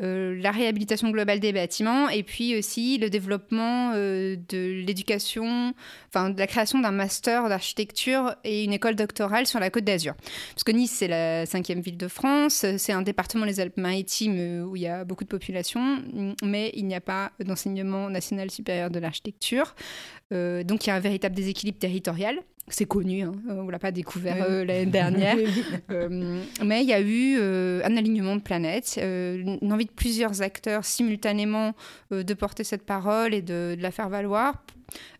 euh, 0.00 0.40
la 0.40 0.50
réhabilitation 0.50 1.10
globale 1.10 1.40
des 1.40 1.52
bâtiments 1.52 2.08
et 2.08 2.22
puis 2.22 2.56
aussi 2.56 2.98
le 2.98 3.10
développement 3.10 3.92
de 3.94 4.82
l'éducation, 4.84 5.74
enfin, 6.08 6.30
de 6.30 6.38
la 6.38 6.46
création 6.46 6.78
d'un 6.78 6.90
master 6.90 7.48
d'architecture 7.48 8.34
et 8.44 8.64
une 8.64 8.72
école 8.72 8.94
doctorale 8.94 9.46
sur 9.46 9.60
la 9.60 9.70
Côte 9.70 9.84
d'Azur. 9.84 10.14
Parce 10.54 10.64
que 10.64 10.72
Nice, 10.72 10.92
c'est 10.92 11.08
la 11.08 11.46
cinquième 11.46 11.80
ville 11.80 11.96
de 11.96 12.08
France, 12.08 12.64
c'est 12.76 12.92
un 12.92 13.02
département, 13.02 13.44
les 13.44 13.60
Alpes-Maritimes, 13.60 14.64
où 14.64 14.76
il 14.76 14.82
y 14.82 14.86
a 14.86 15.04
beaucoup 15.04 15.24
de 15.24 15.28
population 15.28 15.89
mais 16.44 16.72
il 16.74 16.86
n'y 16.86 16.94
a 16.94 17.00
pas 17.00 17.32
d'enseignement 17.44 18.10
national 18.10 18.50
supérieur 18.50 18.90
de 18.90 18.98
l'architecture. 18.98 19.74
Euh, 20.32 20.62
donc 20.62 20.86
il 20.86 20.90
y 20.90 20.92
a 20.92 20.96
un 20.96 21.00
véritable 21.00 21.34
déséquilibre 21.34 21.78
territorial. 21.78 22.38
C'est 22.68 22.84
connu, 22.84 23.22
hein, 23.22 23.32
on 23.48 23.64
ne 23.64 23.70
l'a 23.70 23.80
pas 23.80 23.90
découvert 23.90 24.44
euh, 24.48 24.64
l'année 24.64 24.86
dernière. 24.86 25.36
Euh, 25.90 26.40
mais 26.64 26.82
il 26.82 26.88
y 26.88 26.92
a 26.92 27.00
eu 27.00 27.36
un 27.38 27.96
alignement 27.96 28.36
de 28.36 28.40
planètes, 28.40 28.98
une 29.02 29.72
envie 29.72 29.86
de 29.86 29.90
plusieurs 29.90 30.40
acteurs 30.40 30.84
simultanément 30.84 31.74
de 32.12 32.34
porter 32.34 32.62
cette 32.62 32.84
parole 32.84 33.34
et 33.34 33.42
de, 33.42 33.74
de 33.76 33.82
la 33.82 33.90
faire 33.90 34.08
valoir. 34.08 34.62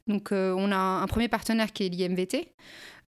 Donc 0.06 0.28
on 0.32 0.70
a 0.70 0.76
un 0.76 1.06
premier 1.08 1.28
partenaire 1.28 1.72
qui 1.72 1.86
est 1.86 1.88
l'IMVT. 1.88 2.52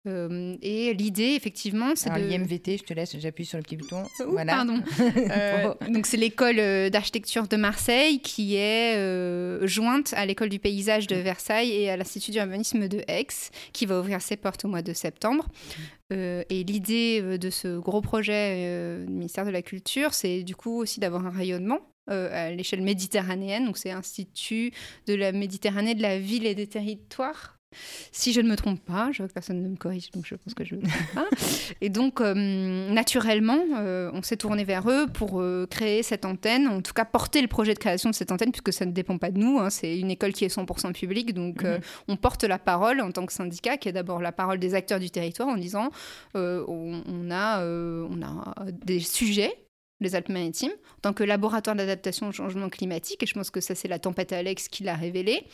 Euh, 0.08 0.56
et 0.62 0.94
l'idée, 0.94 1.34
effectivement, 1.36 1.94
c'est 1.94 2.10
de... 2.10 2.18
l'IMVT, 2.18 2.78
je 2.78 2.82
te 2.82 2.92
laisse, 2.92 3.16
j'appuie 3.18 3.46
sur 3.46 3.58
le 3.58 3.62
petit 3.62 3.76
bouton. 3.76 4.02
voilà. 4.26 4.54
Pardon. 4.54 4.80
Euh, 5.32 5.74
donc 5.88 6.06
c'est 6.06 6.16
l'école 6.16 6.58
euh, 6.58 6.90
d'architecture 6.90 7.46
de 7.46 7.56
Marseille 7.56 8.20
qui 8.20 8.56
est 8.56 8.96
jointe 9.66 10.12
à 10.16 10.26
l'école 10.26 10.48
du 10.48 10.58
paysage 10.58 11.06
de 11.06 11.16
Versailles 11.16 11.70
et 11.70 11.90
à 11.90 11.96
l'Institut 11.96 12.32
d'urbanisme 12.32 12.88
de 12.88 13.02
Aix, 13.08 13.26
qui 13.72 13.86
va 13.86 14.00
ouvrir 14.00 14.20
ses 14.20 14.36
portes 14.36 14.64
au 14.64 14.68
mois 14.68 14.82
de 14.82 14.92
septembre. 14.92 15.48
et 16.10 16.64
l'idée 16.64 17.38
de 17.38 17.50
ce 17.50 17.78
gros 17.78 18.00
projet 18.00 19.04
du 19.06 19.12
ministère 19.12 19.44
de 19.44 19.50
la 19.50 19.62
Culture, 19.62 20.14
c'est 20.14 20.42
du 20.42 20.56
coup 20.56 20.80
aussi 20.80 21.00
d'avoir 21.00 21.26
un 21.26 21.30
rayonnement 21.30 21.80
à 22.08 22.50
l'échelle 22.50 22.82
méditerranéenne. 22.82 23.66
Donc, 23.66 23.78
c'est 23.78 23.90
Institut 23.90 24.72
de 25.06 25.14
la 25.14 25.32
Méditerranée, 25.32 25.94
de 25.94 26.02
la 26.02 26.18
ville 26.18 26.46
et 26.46 26.54
des 26.54 26.66
territoires. 26.66 27.58
Si 28.10 28.32
je 28.32 28.40
ne 28.40 28.48
me 28.48 28.56
trompe 28.56 28.80
pas, 28.80 29.10
je 29.12 29.18
vois 29.18 29.28
que 29.28 29.32
personne 29.32 29.62
ne 29.62 29.68
me 29.68 29.76
corrige, 29.76 30.10
donc 30.10 30.26
je 30.26 30.34
pense 30.34 30.54
que 30.54 30.64
je 30.64 30.74
ne 30.74 30.80
me 30.80 30.86
trompe 30.86 31.14
pas. 31.14 31.36
Et 31.80 31.88
donc, 31.88 32.20
euh, 32.20 32.34
naturellement, 32.92 33.60
euh, 33.76 34.10
on 34.14 34.22
s'est 34.22 34.36
tourné 34.36 34.64
vers 34.64 34.88
eux 34.88 35.06
pour 35.12 35.40
euh, 35.40 35.66
créer 35.68 36.02
cette 36.02 36.24
antenne, 36.24 36.68
en 36.68 36.80
tout 36.80 36.92
cas 36.92 37.04
porter 37.04 37.40
le 37.42 37.48
projet 37.48 37.74
de 37.74 37.78
création 37.78 38.10
de 38.10 38.14
cette 38.14 38.32
antenne, 38.32 38.52
puisque 38.52 38.72
ça 38.72 38.86
ne 38.86 38.92
dépend 38.92 39.18
pas 39.18 39.30
de 39.30 39.38
nous. 39.38 39.58
Hein. 39.58 39.70
c'est 39.70 39.98
une 39.98 40.10
école 40.10 40.32
qui 40.32 40.44
est 40.44 40.54
100% 40.54 40.92
publique, 40.92 41.34
donc 41.34 41.64
mhm. 41.64 41.80
on 42.08 42.16
porte 42.16 42.44
la 42.44 42.58
parole 42.58 43.00
en 43.00 43.10
tant 43.10 43.26
que 43.26 43.32
syndicat, 43.32 43.76
qui 43.76 43.88
est 43.88 43.92
d'abord 43.92 44.20
la 44.20 44.32
parole 44.32 44.58
des 44.58 44.74
acteurs 44.74 45.00
du 45.00 45.10
territoire, 45.10 45.48
en 45.48 45.56
disant 45.56 45.90
on, 46.34 47.30
a, 47.30 47.64
on 47.64 48.22
a 48.22 48.54
des 48.84 49.00
sujets 49.00 49.54
les 50.02 50.14
Alpes-Maritimes, 50.14 50.72
en 50.72 51.00
tant 51.02 51.12
que 51.12 51.24
laboratoire 51.24 51.76
d'adaptation 51.76 52.28
au 52.28 52.32
changement 52.32 52.68
climatique, 52.68 53.22
et 53.22 53.26
je 53.26 53.34
pense 53.34 53.50
que 53.50 53.60
ça 53.60 53.74
c'est 53.74 53.88
la 53.88 53.98
tempête 53.98 54.32
Alex 54.32 54.68
qui 54.68 54.82
l'a 54.82 54.94
révélé, 54.94 55.44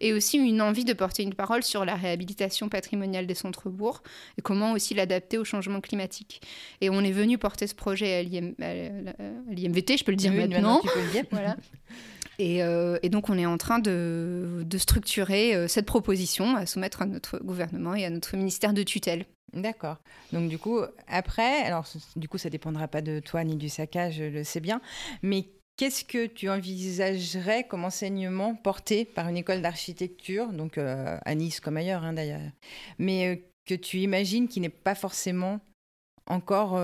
et 0.00 0.12
aussi 0.12 0.38
une 0.38 0.60
envie 0.62 0.84
de 0.84 0.92
porter 0.92 1.22
une 1.22 1.34
parole 1.34 1.62
sur 1.62 1.84
la 1.84 1.94
réhabilitation 1.94 2.68
patrimoniale 2.68 3.26
des 3.26 3.34
centres-bourgs, 3.34 4.02
et 4.38 4.42
comment 4.42 4.72
aussi 4.72 4.94
l'adapter 4.94 5.38
au 5.38 5.44
changement 5.44 5.80
climatique. 5.80 6.40
Et 6.80 6.90
on 6.90 7.00
est 7.00 7.12
venu 7.12 7.38
porter 7.38 7.66
ce 7.66 7.74
projet 7.74 8.14
à 8.14 8.22
l'IMVT, 8.22 9.96
je 9.96 10.04
peux 10.04 10.12
le 10.12 10.16
dire 10.16 10.32
maintenant. 10.32 10.80
voilà. 11.30 11.56
Euh, 12.40 12.98
et, 13.02 13.08
donc, 13.08 13.28
on 13.30 13.38
est 13.38 13.46
en 13.46 13.58
train 13.58 13.78
de, 13.78 14.64
structurer 14.76 15.54
euh, 15.54 15.68
cette 15.68 15.86
proposition 15.86 16.56
à 16.56 16.66
soumettre 16.66 17.02
à 17.02 17.06
notre 17.06 17.38
gouvernement 17.38 17.94
et 17.94 18.04
à 18.04 18.10
notre 18.10 18.36
ministère 18.36 18.72
de 18.72 18.82
tutelle. 18.82 19.26
D'accord. 19.52 19.98
Donc 20.32 20.48
du 20.48 20.58
coup, 20.58 20.80
après, 21.06 21.62
alors 21.62 21.86
du 22.16 22.28
coup, 22.28 22.38
ça 22.38 22.50
dépendra 22.50 22.88
pas 22.88 23.02
de 23.02 23.20
toi 23.20 23.44
ni 23.44 23.54
du 23.54 23.68
saccage, 23.68 24.14
je 24.16 24.24
le 24.24 24.42
sais 24.42 24.58
bien, 24.58 24.80
mais 25.22 25.46
qu'est-ce 25.76 26.04
que 26.04 26.26
tu 26.26 26.50
envisagerais 26.50 27.62
comme 27.62 27.84
enseignement 27.84 28.56
porté 28.56 29.04
par 29.04 29.28
une 29.28 29.36
école 29.36 29.62
d'architecture, 29.62 30.48
donc 30.48 30.76
euh, 30.76 31.16
à 31.24 31.34
Nice 31.36 31.60
comme 31.60 31.76
ailleurs 31.76 32.02
hein, 32.02 32.14
d'ailleurs, 32.14 32.40
mais 32.98 33.44
que 33.64 33.76
tu 33.76 33.98
imagines 33.98 34.48
qui 34.48 34.58
n'est 34.58 34.68
pas 34.70 34.96
forcément 34.96 35.60
encore 36.26 36.80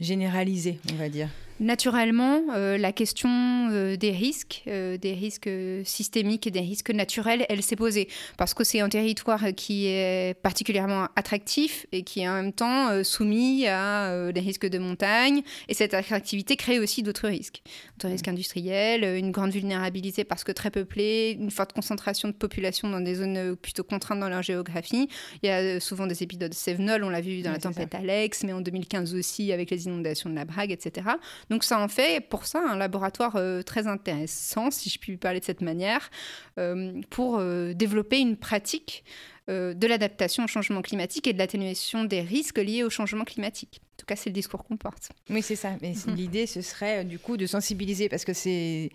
généralisé, 0.00 0.80
on 0.92 0.96
va 0.96 1.08
dire? 1.08 1.28
Naturellement, 1.60 2.40
euh, 2.54 2.78
la 2.78 2.92
question 2.92 3.28
euh, 3.72 3.96
des 3.96 4.12
risques, 4.12 4.62
euh, 4.68 4.96
des 4.96 5.12
risques 5.12 5.50
systémiques 5.84 6.46
et 6.46 6.52
des 6.52 6.60
risques 6.60 6.90
naturels, 6.90 7.46
elle 7.48 7.64
s'est 7.64 7.74
posée. 7.74 8.08
Parce 8.36 8.54
que 8.54 8.62
c'est 8.62 8.80
un 8.80 8.88
territoire 8.88 9.42
qui 9.56 9.86
est 9.86 10.40
particulièrement 10.40 11.08
attractif 11.16 11.86
et 11.90 12.02
qui 12.02 12.20
est 12.20 12.28
en 12.28 12.34
même 12.34 12.52
temps 12.52 13.02
soumis 13.02 13.66
à 13.66 14.30
des 14.32 14.40
risques 14.40 14.66
de 14.66 14.78
montagne. 14.78 15.42
Et 15.68 15.74
cette 15.74 15.94
attractivité 15.94 16.56
crée 16.56 16.78
aussi 16.78 17.02
d'autres 17.02 17.28
risques. 17.28 17.62
D'autres 17.96 18.12
risques 18.12 18.28
industriels, 18.28 19.04
une 19.04 19.32
grande 19.32 19.50
vulnérabilité 19.50 20.24
parce 20.24 20.44
que 20.44 20.52
très 20.52 20.70
peuplé, 20.70 21.36
une 21.38 21.50
forte 21.50 21.72
concentration 21.72 22.28
de 22.28 22.34
population 22.34 22.88
dans 22.88 23.00
des 23.00 23.16
zones 23.16 23.56
plutôt 23.56 23.82
contraintes 23.82 24.20
dans 24.20 24.28
leur 24.28 24.42
géographie. 24.42 25.08
Il 25.42 25.48
y 25.48 25.50
a 25.50 25.80
souvent 25.80 26.06
des 26.06 26.22
épisodes 26.22 26.54
Sévenol, 26.54 27.02
on 27.02 27.10
l'a 27.10 27.20
vu 27.20 27.42
dans 27.42 27.52
la 27.52 27.58
tempête 27.58 27.94
Alex, 27.94 28.44
mais 28.44 28.52
en 28.52 28.60
2015 28.60 29.14
aussi 29.14 29.52
avec 29.52 29.70
les 29.70 29.86
inondations 29.86 30.30
de 30.30 30.34
la 30.34 30.44
Brague, 30.44 30.70
etc. 30.70 31.08
Donc 31.50 31.64
ça 31.64 31.80
en 31.80 31.88
fait 31.88 32.20
pour 32.28 32.46
ça 32.46 32.60
un 32.60 32.76
laboratoire 32.76 33.36
euh, 33.36 33.62
très 33.62 33.86
intéressant, 33.86 34.70
si 34.70 34.90
je 34.90 34.98
puis 34.98 35.16
parler 35.16 35.40
de 35.40 35.44
cette 35.44 35.62
manière, 35.62 36.10
euh, 36.58 37.00
pour 37.10 37.38
euh, 37.38 37.72
développer 37.72 38.18
une 38.18 38.36
pratique 38.36 39.04
de 39.48 39.86
l'adaptation 39.86 40.44
au 40.44 40.46
changement 40.46 40.82
climatique 40.82 41.26
et 41.26 41.32
de 41.32 41.38
l'atténuation 41.38 42.04
des 42.04 42.20
risques 42.20 42.58
liés 42.58 42.82
au 42.82 42.90
changement 42.90 43.24
climatique. 43.24 43.80
En 43.80 43.96
tout 43.96 44.04
cas, 44.04 44.14
c'est 44.14 44.28
le 44.28 44.34
discours 44.34 44.62
qu'on 44.62 44.76
porte. 44.76 45.08
Oui, 45.30 45.40
c'est 45.40 45.56
ça. 45.56 45.70
Mais 45.80 45.94
l'idée, 46.14 46.46
ce 46.46 46.60
serait 46.60 47.02
du 47.06 47.18
coup 47.18 47.38
de 47.38 47.46
sensibiliser, 47.46 48.10
parce 48.10 48.26
que 48.26 48.34
c'est 48.34 48.90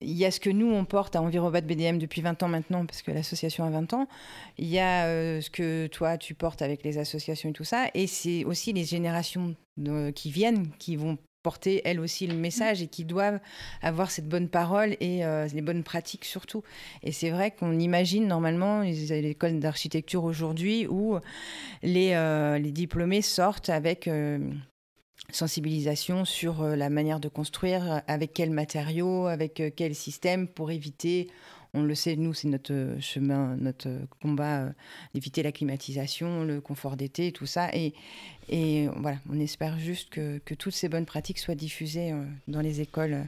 il 0.00 0.10
y 0.10 0.24
a 0.24 0.32
ce 0.32 0.40
que 0.40 0.50
nous, 0.50 0.68
on 0.68 0.84
porte 0.84 1.14
à 1.14 1.22
Envirobat 1.22 1.60
BDM 1.60 1.98
depuis 1.98 2.20
20 2.20 2.42
ans 2.42 2.48
maintenant, 2.48 2.84
parce 2.84 3.02
que 3.02 3.12
l'association 3.12 3.62
a 3.62 3.70
20 3.70 3.92
ans. 3.92 4.08
Il 4.58 4.66
y 4.66 4.80
a 4.80 5.40
ce 5.40 5.50
que 5.50 5.86
toi, 5.86 6.18
tu 6.18 6.34
portes 6.34 6.62
avec 6.62 6.82
les 6.82 6.98
associations 6.98 7.50
et 7.50 7.52
tout 7.52 7.62
ça. 7.62 7.90
Et 7.94 8.08
c'est 8.08 8.44
aussi 8.44 8.72
les 8.72 8.84
générations 8.84 9.54
qui 10.16 10.32
viennent 10.32 10.68
qui 10.80 10.96
vont 10.96 11.16
porter 11.42 11.82
elles 11.84 12.00
aussi 12.00 12.26
le 12.26 12.34
message 12.34 12.82
et 12.82 12.86
qui 12.86 13.04
doivent 13.04 13.40
avoir 13.82 14.10
cette 14.10 14.28
bonne 14.28 14.48
parole 14.48 14.96
et 15.00 15.24
euh, 15.24 15.46
les 15.52 15.62
bonnes 15.62 15.82
pratiques 15.82 16.24
surtout. 16.24 16.62
Et 17.02 17.12
c'est 17.12 17.30
vrai 17.30 17.50
qu'on 17.50 17.78
imagine 17.78 18.26
normalement 18.26 18.82
l'école 18.82 19.58
d'architecture 19.58 20.24
aujourd'hui 20.24 20.86
où 20.86 21.18
les, 21.82 22.12
euh, 22.14 22.58
les, 22.58 22.72
diplômés 22.72 23.22
sortent 23.22 23.68
avec 23.68 24.08
euh, 24.08 24.38
sensibilisation 25.32 26.24
sur 26.24 26.62
la 26.62 26.90
manière 26.90 27.20
de 27.20 27.28
construire, 27.28 28.02
avec 28.06 28.32
quels 28.32 28.50
matériaux, 28.50 29.26
avec 29.26 29.62
quel 29.76 29.94
système 29.94 30.48
pour 30.48 30.70
éviter 30.70 31.28
on 31.74 31.82
le 31.82 31.94
sait, 31.94 32.16
nous, 32.16 32.34
c'est 32.34 32.48
notre 32.48 32.96
chemin, 33.00 33.56
notre 33.56 33.88
combat 34.20 34.66
d'éviter 35.14 35.42
la 35.42 35.52
climatisation, 35.52 36.44
le 36.44 36.60
confort 36.60 36.96
d'été, 36.96 37.32
tout 37.32 37.46
ça. 37.46 37.68
Et, 37.72 37.94
et 38.48 38.88
voilà, 38.96 39.18
on 39.30 39.38
espère 39.38 39.78
juste 39.78 40.10
que, 40.10 40.40
toutes 40.54 40.74
ces 40.74 40.88
bonnes 40.88 41.06
pratiques 41.06 41.38
soient 41.38 41.54
diffusées 41.54 42.12
euh, 42.12 42.24
dans 42.48 42.60
les 42.60 42.80
écoles 42.80 43.12
euh, 43.12 43.24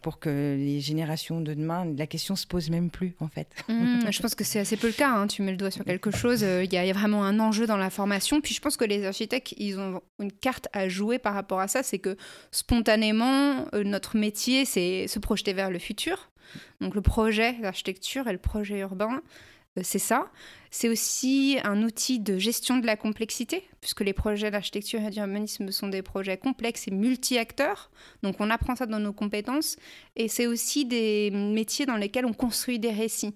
pour 0.00 0.20
que 0.20 0.30
les 0.56 0.80
générations 0.80 1.40
de 1.40 1.52
demain, 1.52 1.84
la 1.96 2.06
question 2.06 2.36
se 2.36 2.46
pose 2.46 2.70
même 2.70 2.88
plus 2.88 3.14
en 3.20 3.28
fait. 3.28 3.48
Mmh, 3.68 4.10
je 4.10 4.22
pense 4.22 4.34
que 4.34 4.44
c'est 4.44 4.60
assez 4.60 4.76
peu 4.76 4.86
le 4.86 4.92
cas. 4.92 5.10
Hein. 5.10 5.26
Tu 5.26 5.42
mets 5.42 5.50
le 5.50 5.56
doigt 5.56 5.72
sur 5.72 5.84
quelque 5.84 6.10
chose. 6.10 6.42
Euh, 6.42 6.64
il 6.64 6.72
y, 6.72 6.76
a 6.76 6.92
vraiment 6.92 7.24
un 7.24 7.38
enjeu 7.40 7.66
dans 7.66 7.76
la 7.76 7.90
formation. 7.90 8.40
Puis 8.40 8.54
je 8.54 8.60
pense 8.60 8.76
que 8.76 8.84
les 8.84 9.04
architectes, 9.04 9.54
ils 9.58 9.78
ont 9.78 10.00
une 10.20 10.32
carte 10.32 10.68
à 10.72 10.88
jouer 10.88 11.18
par 11.18 11.34
rapport 11.34 11.60
à 11.60 11.68
ça. 11.68 11.82
C'est 11.82 11.98
que 11.98 12.16
spontanément, 12.50 13.66
notre 13.74 14.16
métier, 14.16 14.64
c'est 14.64 15.06
se 15.06 15.18
projeter 15.18 15.52
vers 15.52 15.70
le 15.70 15.78
futur. 15.78 16.29
Donc 16.80 16.94
le 16.94 17.00
projet 17.00 17.54
d'architecture 17.54 18.28
et 18.28 18.32
le 18.32 18.38
projet 18.38 18.80
urbain, 18.80 19.20
euh, 19.78 19.82
c'est 19.84 19.98
ça. 19.98 20.30
C'est 20.70 20.88
aussi 20.88 21.58
un 21.64 21.82
outil 21.82 22.20
de 22.20 22.38
gestion 22.38 22.78
de 22.78 22.86
la 22.86 22.96
complexité, 22.96 23.64
puisque 23.80 24.02
les 24.02 24.12
projets 24.12 24.50
d'architecture 24.50 25.00
et 25.00 25.10
d'urbanisme 25.10 25.70
sont 25.70 25.88
des 25.88 26.02
projets 26.02 26.36
complexes 26.36 26.86
et 26.88 26.90
multi-acteurs. 26.92 27.90
Donc 28.22 28.36
on 28.40 28.50
apprend 28.50 28.76
ça 28.76 28.86
dans 28.86 29.00
nos 29.00 29.12
compétences. 29.12 29.76
Et 30.16 30.28
c'est 30.28 30.46
aussi 30.46 30.84
des 30.84 31.30
métiers 31.30 31.86
dans 31.86 31.96
lesquels 31.96 32.26
on 32.26 32.32
construit 32.32 32.78
des 32.78 32.90
récits. 32.90 33.34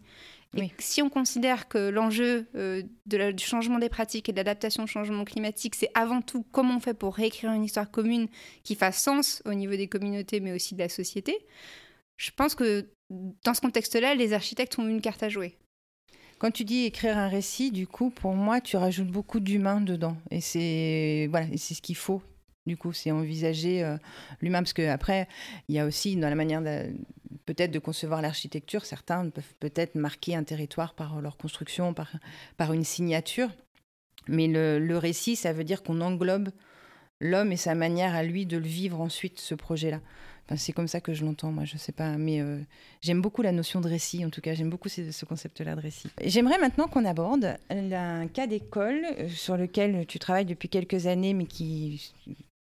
Et 0.56 0.70
si 0.78 1.02
on 1.02 1.10
considère 1.10 1.68
que 1.68 1.88
l'enjeu 1.88 2.46
euh, 2.54 2.82
du 3.06 3.44
changement 3.44 3.78
des 3.78 3.88
pratiques 3.88 4.28
et 4.28 4.32
de 4.32 4.36
l'adaptation 4.36 4.84
au 4.84 4.86
changement 4.86 5.24
climatique, 5.24 5.74
c'est 5.74 5.90
avant 5.94 6.22
tout 6.22 6.44
comment 6.52 6.76
on 6.76 6.80
fait 6.80 6.94
pour 6.94 7.16
réécrire 7.16 7.50
une 7.50 7.64
histoire 7.64 7.90
commune 7.90 8.28
qui 8.62 8.76
fasse 8.76 9.02
sens 9.02 9.42
au 9.46 9.54
niveau 9.54 9.74
des 9.74 9.88
communautés, 9.88 10.38
mais 10.38 10.52
aussi 10.52 10.74
de 10.74 10.80
la 10.80 10.88
société, 10.88 11.36
je 12.16 12.30
pense 12.30 12.54
que 12.54 12.88
dans 13.10 13.54
ce 13.54 13.60
contexte-là, 13.60 14.14
les 14.14 14.32
architectes 14.32 14.78
ont 14.78 14.88
une 14.88 15.00
carte 15.00 15.22
à 15.22 15.28
jouer. 15.28 15.56
Quand 16.38 16.50
tu 16.50 16.64
dis 16.64 16.84
écrire 16.84 17.16
un 17.16 17.28
récit, 17.28 17.70
du 17.70 17.86
coup, 17.86 18.10
pour 18.10 18.34
moi, 18.34 18.60
tu 18.60 18.76
rajoutes 18.76 19.08
beaucoup 19.08 19.40
d'humain 19.40 19.80
dedans. 19.80 20.16
Et 20.30 20.40
c'est 20.40 21.28
voilà, 21.30 21.46
c'est 21.56 21.74
ce 21.74 21.82
qu'il 21.82 21.96
faut. 21.96 22.22
Du 22.66 22.76
coup, 22.76 22.92
c'est 22.92 23.10
envisager 23.10 23.84
euh, 23.84 23.96
l'humain, 24.40 24.62
parce 24.62 24.72
qu'après, 24.72 25.28
il 25.68 25.74
y 25.74 25.78
a 25.78 25.86
aussi 25.86 26.16
dans 26.16 26.28
la 26.28 26.34
manière 26.34 26.62
peut-être 27.44 27.70
de 27.70 27.78
concevoir 27.78 28.22
l'architecture, 28.22 28.86
certains 28.86 29.28
peuvent 29.28 29.54
peut-être 29.60 29.96
marquer 29.96 30.34
un 30.34 30.44
territoire 30.44 30.94
par 30.94 31.20
leur 31.20 31.36
construction, 31.36 31.92
par, 31.92 32.12
par 32.56 32.72
une 32.72 32.84
signature. 32.84 33.50
Mais 34.28 34.46
le, 34.46 34.78
le 34.78 34.96
récit, 34.96 35.36
ça 35.36 35.52
veut 35.52 35.64
dire 35.64 35.82
qu'on 35.82 36.00
englobe 36.00 36.48
l'homme 37.20 37.52
et 37.52 37.58
sa 37.58 37.74
manière 37.74 38.14
à 38.14 38.22
lui 38.22 38.46
de 38.46 38.56
le 38.56 38.66
vivre 38.66 39.00
ensuite, 39.00 39.40
ce 39.40 39.54
projet-là 39.54 40.00
c'est 40.56 40.72
comme 40.72 40.88
ça 40.88 41.00
que 41.00 41.14
je 41.14 41.24
l'entends, 41.24 41.52
moi, 41.52 41.64
je 41.64 41.76
sais 41.76 41.92
pas. 41.92 42.16
Mais 42.16 42.40
euh, 42.40 42.60
j'aime 43.00 43.20
beaucoup 43.20 43.42
la 43.42 43.52
notion 43.52 43.80
de 43.80 43.88
récit, 43.88 44.24
en 44.24 44.30
tout 44.30 44.40
cas, 44.40 44.54
j'aime 44.54 44.70
beaucoup 44.70 44.88
ce, 44.88 45.24
concept-là 45.24 45.74
de 45.74 45.80
récit. 45.80 46.08
J'aimerais 46.24 46.58
maintenant 46.58 46.86
qu'on 46.86 47.04
aborde 47.04 47.56
un 47.70 48.26
cas 48.28 48.46
d'école 48.46 49.04
euh, 49.18 49.28
sur 49.28 49.56
lequel 49.56 50.06
tu 50.06 50.18
travailles 50.18 50.44
depuis 50.44 50.68
quelques 50.68 51.06
années, 51.06 51.34
mais 51.34 51.46
qui 51.46 52.12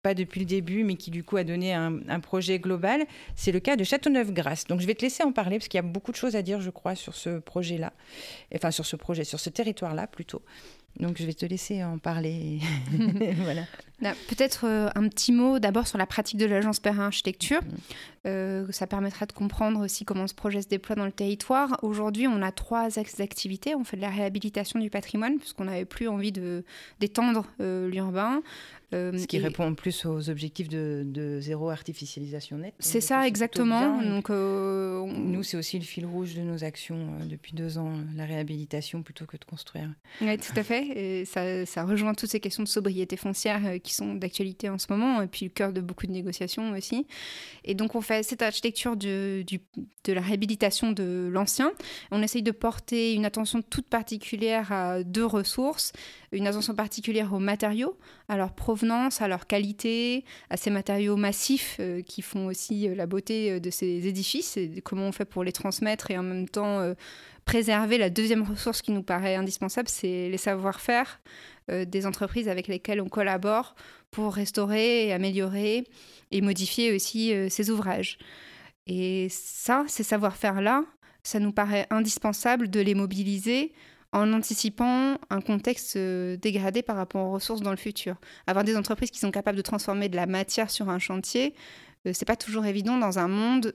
pas 0.06 0.14
depuis 0.14 0.38
le 0.38 0.46
début, 0.46 0.84
mais 0.84 0.94
qui 0.94 1.10
du 1.10 1.24
coup 1.24 1.36
a 1.36 1.42
donné 1.42 1.74
un, 1.74 2.20
projet 2.20 2.60
global. 2.60 3.04
C'est 3.34 3.50
le 3.50 3.58
cas 3.58 3.74
de 3.74 3.82
Châteauneuf-Grasse. 3.82 4.68
Donc 4.68 4.80
je 4.80 4.86
vais 4.86 4.94
te 4.94 5.02
laisser 5.02 5.24
en 5.24 5.32
parler 5.32 5.58
parce 5.58 5.66
qu'il 5.66 5.78
y 5.78 5.80
a 5.80 5.82
beaucoup 5.82 6.12
de 6.12 6.16
choses 6.16 6.36
à 6.36 6.42
dire, 6.42 6.60
je 6.60 6.70
crois, 6.70 6.94
sur 6.94 7.16
ce 7.16 7.40
projet-là, 7.40 7.92
enfin 8.54 8.70
sur 8.70 8.86
ce 8.86 8.94
projet, 8.94 9.24
sur 9.24 9.40
ce 9.40 9.50
territoire-là 9.50 10.06
plutôt. 10.06 10.42
Donc 11.00 11.18
je 11.18 11.26
vais 11.26 11.34
te 11.34 11.44
laisser 11.44 11.84
en 11.84 11.98
parler. 11.98 12.60
voilà. 13.42 13.62
Peut-être 14.28 14.66
euh, 14.66 14.88
un 14.94 15.08
petit 15.08 15.32
mot 15.32 15.58
d'abord 15.58 15.86
sur 15.86 15.96
la 15.96 16.06
pratique 16.06 16.38
de 16.38 16.44
l'agence 16.44 16.80
Perrin 16.80 17.06
Architecture. 17.06 17.62
Mm. 17.62 17.76
Euh, 18.26 18.66
ça 18.70 18.86
permettra 18.86 19.24
de 19.24 19.32
comprendre 19.32 19.84
aussi 19.84 20.04
comment 20.04 20.26
ce 20.26 20.34
projet 20.34 20.60
se 20.60 20.68
déploie 20.68 20.96
dans 20.96 21.04
le 21.04 21.12
territoire. 21.12 21.78
Aujourd'hui, 21.82 22.26
on 22.26 22.42
a 22.42 22.52
trois 22.52 22.98
axes 22.98 23.16
d'activité. 23.16 23.74
On 23.74 23.84
fait 23.84 23.96
de 23.96 24.02
la 24.02 24.10
réhabilitation 24.10 24.80
du 24.80 24.90
patrimoine, 24.90 25.38
puisqu'on 25.38 25.64
n'avait 25.64 25.84
plus 25.84 26.08
envie 26.08 26.32
d'étendre 27.00 27.46
euh, 27.60 27.88
l'urbain. 27.88 28.42
Euh, 28.94 29.18
Ce 29.18 29.26
qui 29.26 29.38
répond 29.38 29.64
en 29.64 29.74
plus 29.74 30.06
aux 30.06 30.30
objectifs 30.30 30.68
de, 30.68 31.38
zéro 31.40 31.70
artificialisation 31.70 32.58
nette. 32.58 32.74
C'est 32.78 33.00
ça, 33.00 33.26
exactement. 33.26 34.00
Donc, 34.00 34.30
euh, 34.30 35.04
Nous, 35.06 35.42
c'est 35.42 35.56
aussi 35.56 35.78
le 35.78 35.84
fil 35.84 36.06
rouge 36.06 36.34
de 36.34 36.42
nos 36.42 36.62
actions 36.62 37.14
euh, 37.20 37.24
depuis 37.24 37.52
deux 37.52 37.78
ans, 37.78 37.92
la 38.14 38.24
réhabilitation 38.24 39.02
plutôt 39.02 39.26
que 39.26 39.36
de 39.36 39.44
construire. 39.44 39.88
Oui, 40.20 40.38
tout 40.38 40.52
à 40.56 40.62
fait. 40.62 40.86
Et 40.86 41.24
ça, 41.24 41.66
ça, 41.66 41.84
rejoint 41.84 42.14
toutes 42.14 42.30
ces 42.30 42.40
questions 42.40 42.62
de 42.62 42.68
sobriété 42.68 43.16
foncière 43.16 43.80
qui 43.82 43.92
sont 43.92 44.14
d'actualité 44.14 44.68
en 44.68 44.78
ce 44.78 44.86
moment, 44.90 45.20
et 45.20 45.26
puis 45.26 45.46
le 45.46 45.50
cœur 45.50 45.72
de 45.72 45.80
beaucoup 45.80 46.06
de 46.06 46.12
négociations 46.12 46.70
aussi. 46.72 47.06
Et 47.64 47.74
donc, 47.74 47.94
on 47.96 48.00
fait 48.00 48.22
cette 48.22 48.42
architecture 48.42 48.96
de, 48.96 49.42
du, 49.46 49.60
de 50.04 50.12
la 50.12 50.20
réhabilitation 50.20 50.92
de 50.92 51.28
l'ancien. 51.32 51.72
On 52.12 52.22
essaye 52.22 52.42
de 52.42 52.52
porter 52.52 53.14
une 53.14 53.24
attention 53.24 53.62
toute 53.62 53.88
particulière 53.88 54.70
à 54.70 55.02
deux 55.02 55.26
ressources 55.26 55.92
une 56.32 56.46
attention 56.46 56.74
particulière 56.74 57.32
aux 57.32 57.38
matériaux, 57.38 57.96
à 58.28 58.36
leur 58.36 58.52
provenance, 58.52 59.22
à 59.22 59.28
leur 59.28 59.46
qualité, 59.46 60.24
à 60.50 60.56
ces 60.56 60.70
matériaux 60.70 61.16
massifs 61.16 61.76
euh, 61.80 62.02
qui 62.02 62.22
font 62.22 62.46
aussi 62.46 62.88
euh, 62.88 62.94
la 62.94 63.06
beauté 63.06 63.52
euh, 63.52 63.60
de 63.60 63.70
ces 63.70 64.06
édifices, 64.06 64.56
et 64.56 64.80
comment 64.82 65.06
on 65.06 65.12
fait 65.12 65.24
pour 65.24 65.44
les 65.44 65.52
transmettre 65.52 66.10
et 66.10 66.18
en 66.18 66.22
même 66.22 66.48
temps 66.48 66.94
préserver 67.44 67.98
la 67.98 68.10
deuxième 68.10 68.42
ressource 68.42 68.82
qui 68.82 68.90
nous 68.90 69.02
paraît 69.02 69.36
indispensable, 69.36 69.88
c'est 69.88 70.28
les 70.28 70.36
savoir-faire 70.36 71.20
des 71.68 72.06
entreprises 72.06 72.48
avec 72.48 72.68
lesquelles 72.68 73.00
on 73.00 73.08
collabore 73.08 73.74
pour 74.10 74.34
restaurer 74.34 75.06
et 75.06 75.12
améliorer 75.12 75.84
et 76.32 76.40
modifier 76.40 76.92
aussi 76.92 77.32
ces 77.50 77.70
ouvrages. 77.70 78.18
Et 78.86 79.28
ça, 79.30 79.84
ces 79.88 80.02
savoir-faire-là, 80.02 80.84
ça 81.22 81.38
nous 81.38 81.52
paraît 81.52 81.86
indispensable 81.90 82.68
de 82.68 82.80
les 82.80 82.94
mobiliser 82.94 83.72
en 84.12 84.32
anticipant 84.32 85.18
un 85.30 85.40
contexte 85.40 85.96
euh, 85.96 86.36
dégradé 86.36 86.82
par 86.82 86.96
rapport 86.96 87.26
aux 87.26 87.32
ressources 87.32 87.60
dans 87.60 87.70
le 87.70 87.76
futur. 87.76 88.16
Avoir 88.46 88.64
des 88.64 88.76
entreprises 88.76 89.10
qui 89.10 89.18
sont 89.18 89.30
capables 89.30 89.56
de 89.56 89.62
transformer 89.62 90.08
de 90.08 90.16
la 90.16 90.26
matière 90.26 90.70
sur 90.70 90.88
un 90.88 90.98
chantier, 90.98 91.54
euh, 92.06 92.12
c'est 92.14 92.24
pas 92.24 92.36
toujours 92.36 92.66
évident 92.66 92.98
dans 92.98 93.18
un 93.18 93.28
monde 93.28 93.74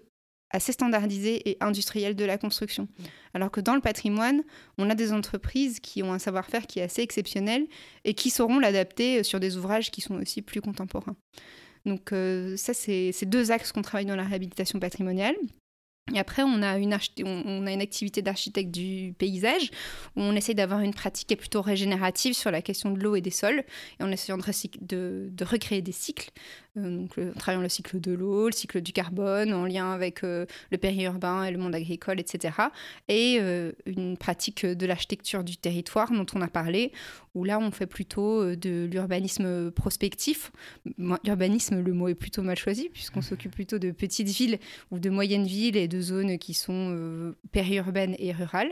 assez 0.53 0.73
standardisé 0.73 1.49
et 1.49 1.57
industriel 1.61 2.15
de 2.15 2.25
la 2.25 2.37
construction. 2.37 2.83
Mm. 2.83 3.03
Alors 3.35 3.51
que 3.51 3.61
dans 3.61 3.75
le 3.75 3.81
patrimoine, 3.81 4.43
on 4.77 4.89
a 4.89 4.95
des 4.95 5.13
entreprises 5.13 5.79
qui 5.79 6.03
ont 6.03 6.11
un 6.11 6.19
savoir-faire 6.19 6.67
qui 6.67 6.79
est 6.79 6.83
assez 6.83 7.01
exceptionnel 7.01 7.67
et 8.03 8.13
qui 8.13 8.29
sauront 8.29 8.59
l'adapter 8.59 9.19
euh, 9.19 9.23
sur 9.23 9.39
des 9.39 9.57
ouvrages 9.57 9.91
qui 9.91 10.01
sont 10.01 10.15
aussi 10.15 10.41
plus 10.41 10.61
contemporains. 10.61 11.15
Donc 11.85 12.13
ça, 12.57 12.75
c'est 12.75 13.25
deux 13.25 13.51
axes 13.51 13.71
qu'on 13.71 13.81
travaille 13.81 14.05
dans 14.05 14.15
la 14.15 14.23
réhabilitation 14.23 14.79
patrimoniale. 14.79 15.33
Et 16.13 16.19
après, 16.19 16.43
on 16.43 16.61
a 16.61 16.77
une, 16.77 16.97
on 17.23 17.67
activité 17.79 18.21
d'architecte 18.21 18.71
du 18.71 19.13
paysage 19.17 19.69
où 20.15 20.21
on 20.21 20.35
essaie 20.35 20.53
d'avoir 20.53 20.81
une 20.81 20.93
pratique 20.93 21.27
qui 21.27 21.33
est 21.33 21.37
plutôt 21.37 21.61
régénérative 21.61 22.33
sur 22.33 22.51
la 22.51 22.61
question 22.61 22.91
de 22.91 22.99
l'eau 22.99 23.15
et 23.15 23.21
des 23.21 23.31
sols, 23.31 23.63
et 23.99 24.03
en 24.03 24.11
essayant 24.11 24.37
de, 24.37 25.29
de, 25.31 25.45
recréer 25.45 25.81
des 25.81 25.91
cycles. 25.91 26.31
Euh, 26.77 26.97
donc, 26.97 27.17
en 27.17 27.37
travaillant 27.37 27.61
le 27.61 27.69
cycle 27.69 27.99
de 27.99 28.13
l'eau, 28.13 28.47
le 28.47 28.53
cycle 28.53 28.81
du 28.81 28.93
carbone, 28.93 29.53
en 29.53 29.65
lien 29.65 29.91
avec 29.91 30.23
euh, 30.23 30.45
le 30.71 30.77
périurbain 30.77 31.43
et 31.43 31.51
le 31.51 31.57
monde 31.57 31.75
agricole, 31.75 32.19
etc. 32.19 32.55
Et 33.09 33.37
euh, 33.41 33.73
une 33.85 34.15
pratique 34.15 34.65
de 34.65 34.85
l'architecture 34.85 35.43
du 35.43 35.57
territoire 35.57 36.11
dont 36.11 36.25
on 36.33 36.41
a 36.41 36.47
parlé, 36.47 36.93
où 37.35 37.43
là, 37.43 37.59
on 37.59 37.71
fait 37.71 37.87
plutôt 37.87 38.55
de 38.55 38.87
l'urbanisme 38.91 39.71
prospectif. 39.71 40.51
Urbanisme, 41.25 41.81
le 41.81 41.93
mot 41.93 42.07
est 42.07 42.15
plutôt 42.15 42.41
mal 42.41 42.57
choisi, 42.57 42.89
puisqu'on 42.89 43.21
s'occupe 43.21 43.53
plutôt 43.53 43.79
de 43.79 43.91
petites 43.91 44.29
villes 44.29 44.59
ou 44.91 44.99
de 44.99 45.09
moyennes 45.09 45.45
villes 45.45 45.77
et 45.77 45.87
de 45.87 46.01
zones 46.01 46.37
qui 46.37 46.53
sont 46.53 47.33
périurbaines 47.51 48.15
et 48.19 48.33
rurales, 48.33 48.71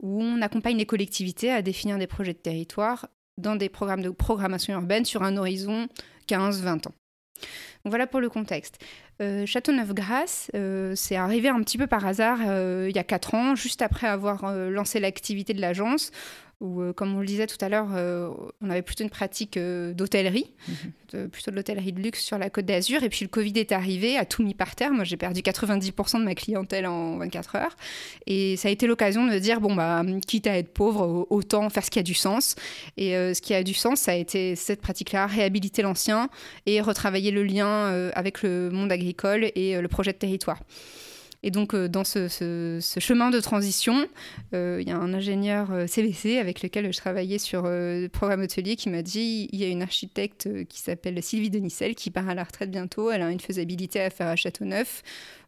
où 0.00 0.22
on 0.22 0.40
accompagne 0.40 0.78
les 0.78 0.86
collectivités 0.86 1.50
à 1.50 1.60
définir 1.60 1.98
des 1.98 2.06
projets 2.06 2.32
de 2.32 2.38
territoire 2.38 3.08
dans 3.36 3.56
des 3.56 3.68
programmes 3.68 4.02
de 4.02 4.10
programmation 4.10 4.72
urbaine 4.74 5.04
sur 5.04 5.22
un 5.22 5.36
horizon 5.36 5.88
15-20 6.28 6.88
ans. 6.88 6.94
Voilà 7.84 8.06
pour 8.06 8.20
le 8.20 8.28
contexte. 8.28 8.78
Euh, 9.20 9.46
Châteauneuf-Grasse, 9.46 10.50
euh, 10.54 10.92
c'est 10.94 11.16
arrivé 11.16 11.48
un 11.48 11.60
petit 11.62 11.78
peu 11.78 11.86
par 11.86 12.06
hasard 12.06 12.38
euh, 12.46 12.86
il 12.88 12.94
y 12.94 13.00
a 13.00 13.04
4 13.04 13.34
ans, 13.34 13.54
juste 13.56 13.82
après 13.82 14.06
avoir 14.06 14.54
lancé 14.54 15.00
l'activité 15.00 15.54
de 15.54 15.60
l'agence 15.60 16.12
où, 16.60 16.80
euh, 16.80 16.92
comme 16.92 17.14
on 17.14 17.20
le 17.20 17.26
disait 17.26 17.46
tout 17.46 17.62
à 17.64 17.68
l'heure, 17.68 17.88
euh, 17.94 18.30
on 18.60 18.70
avait 18.70 18.82
plutôt 18.82 19.04
une 19.04 19.10
pratique 19.10 19.56
euh, 19.56 19.94
d'hôtellerie, 19.94 20.52
mhm. 20.66 21.28
plutôt 21.28 21.52
de 21.52 21.56
l'hôtellerie 21.56 21.92
de 21.92 22.00
luxe 22.00 22.20
sur 22.20 22.36
la 22.36 22.50
côte 22.50 22.64
d'Azur. 22.64 23.04
Et 23.04 23.08
puis 23.08 23.24
le 23.24 23.28
Covid 23.28 23.52
est 23.56 23.70
arrivé, 23.70 24.16
a 24.16 24.24
tout 24.24 24.42
mis 24.42 24.54
par 24.54 24.74
terre. 24.74 24.90
Moi, 24.90 25.04
j'ai 25.04 25.16
perdu 25.16 25.40
90% 25.40 26.18
de 26.18 26.24
ma 26.24 26.34
clientèle 26.34 26.86
en 26.86 27.18
24 27.18 27.56
heures. 27.56 27.76
Et 28.26 28.56
ça 28.56 28.68
a 28.68 28.70
été 28.72 28.86
l'occasion 28.88 29.24
de 29.24 29.30
me 29.30 29.38
dire, 29.38 29.60
bon, 29.60 29.74
bah, 29.74 30.02
quitte 30.26 30.48
à 30.48 30.58
être 30.58 30.72
pauvre, 30.72 31.26
autant 31.30 31.70
faire 31.70 31.84
ce 31.84 31.90
qui 31.90 32.00
a 32.00 32.02
du 32.02 32.14
sens. 32.14 32.56
Et 32.96 33.12
ce 33.12 33.40
qui 33.40 33.54
a 33.54 33.62
du 33.62 33.74
sens, 33.74 34.00
ça 34.00 34.12
a 34.12 34.14
été 34.14 34.56
cette 34.56 34.80
pratique-là, 34.80 35.26
réhabiliter 35.26 35.82
l'ancien 35.82 36.28
et 36.66 36.80
retravailler 36.80 37.30
le 37.30 37.44
lien 37.44 38.10
avec 38.14 38.42
le 38.42 38.70
monde 38.70 38.90
agricole 38.90 39.50
et 39.54 39.80
le 39.80 39.88
projet 39.88 40.12
de 40.12 40.18
territoire. 40.18 40.60
Et 41.44 41.52
donc, 41.52 41.72
euh, 41.72 41.88
dans 41.88 42.02
ce, 42.02 42.28
chemin 42.98 43.30
de 43.30 43.38
transition, 43.38 44.06
euh, 44.54 44.78
il 44.80 44.88
y 44.88 44.90
a 44.90 44.96
un 44.96 45.14
ingénieur 45.14 45.68
CVC 45.86 46.36
euh, 46.36 46.40
avec 46.40 46.62
lequel 46.62 46.92
je 46.92 46.98
travaillais 46.98 47.38
sur 47.38 47.62
le 47.62 48.08
programme 48.08 48.42
hôtelier 48.42 48.74
qui 48.74 48.88
m'a 48.88 49.02
dit 49.02 49.48
il 49.52 49.60
y 49.60 49.64
a 49.64 49.68
une 49.68 49.82
architecte 49.82 50.48
qui 50.66 50.80
s'appelle 50.80 51.22
Sylvie 51.22 51.50
Denicel 51.50 51.94
qui 51.94 52.10
part 52.10 52.28
à 52.28 52.34
la 52.34 52.42
retraite 52.42 52.70
bientôt. 52.70 53.10
Elle 53.10 53.22
a 53.22 53.30
une 53.30 53.40
faisabilité 53.40 54.00
à 54.00 54.10
faire 54.10 54.26
à 54.26 54.34
Châteauneuf. 54.34 55.02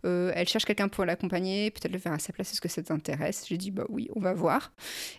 elle 0.05 0.49
cherche 0.49 0.65
quelqu'un 0.65 0.89
pour 0.89 1.05
l'accompagner, 1.05 1.71
peut-être 1.71 1.93
le 1.93 1.99
faire 1.99 2.13
à 2.13 2.19
sa 2.21 2.33
place. 2.33 2.53
Est-ce 2.53 2.61
que 2.61 2.69
ça 2.69 2.83
t'intéresse? 2.83 3.47
J'ai 3.49 3.57
dit 3.57 3.73
bah 3.73 3.85
oui, 3.89 4.09
on 4.15 4.21
va 4.21 4.33
voir. 4.33 4.73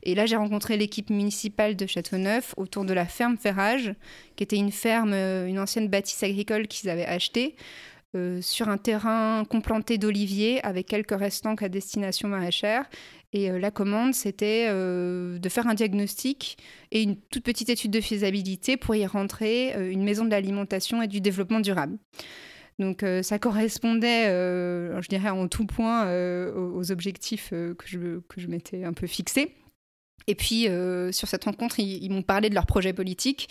Et 0.03 0.15
là, 0.15 0.25
j'ai 0.25 0.37
rencontré 0.37 0.77
l'équipe 0.77 1.09
municipale 1.09 1.75
de 1.75 1.85
Châteauneuf 1.85 2.53
autour 2.55 2.85
de 2.85 2.93
la 2.93 3.05
ferme 3.05 3.37
Ferrage, 3.37 3.93
qui 4.37 4.43
était 4.43 4.55
une 4.55 4.71
ferme, 4.71 5.13
une 5.13 5.59
ancienne 5.59 5.89
bâtisse 5.89 6.23
agricole 6.23 6.67
qu'ils 6.67 6.89
avaient 6.89 7.05
achetée. 7.05 7.55
Euh, 8.13 8.41
sur 8.41 8.67
un 8.67 8.77
terrain 8.77 9.45
complanté 9.45 9.97
d'oliviers 9.97 10.61
avec 10.65 10.87
quelques 10.87 11.17
restants 11.17 11.55
qu'à 11.55 11.69
destination 11.69 12.27
maraîchère. 12.27 12.89
Et 13.31 13.49
euh, 13.49 13.57
la 13.57 13.71
commande, 13.71 14.13
c'était 14.13 14.67
euh, 14.69 15.39
de 15.39 15.47
faire 15.47 15.65
un 15.67 15.75
diagnostic 15.75 16.57
et 16.91 17.03
une 17.03 17.15
toute 17.15 17.43
petite 17.43 17.69
étude 17.69 17.91
de 17.91 18.01
faisabilité 18.01 18.75
pour 18.75 18.95
y 18.95 19.05
rentrer 19.05 19.91
une 19.93 20.03
maison 20.03 20.25
de 20.25 20.29
l'alimentation 20.29 21.01
et 21.01 21.07
du 21.07 21.21
développement 21.21 21.61
durable. 21.61 21.97
Donc 22.79 23.05
ça 23.21 23.37
correspondait, 23.37 24.25
je 24.25 25.07
dirais, 25.07 25.29
en 25.29 25.47
tout 25.47 25.65
point 25.67 26.11
aux, 26.55 26.91
objectifs 26.91 27.51
que 27.51 27.85
je, 27.85 28.19
que 28.27 28.41
je 28.41 28.47
m'étais 28.47 28.83
un 28.85 28.93
peu 28.93 29.05
fixés. 29.05 29.53
Et 30.27 30.35
puis, 30.35 30.67
euh, 30.67 31.11
sur 31.11 31.27
cette 31.27 31.43
rencontre, 31.43 31.79
ils, 31.79 32.09
m'ont 32.09 32.21
parlé 32.21 32.49
de 32.49 32.55
leur 32.55 32.65
projet 32.65 32.93
politique, 32.93 33.49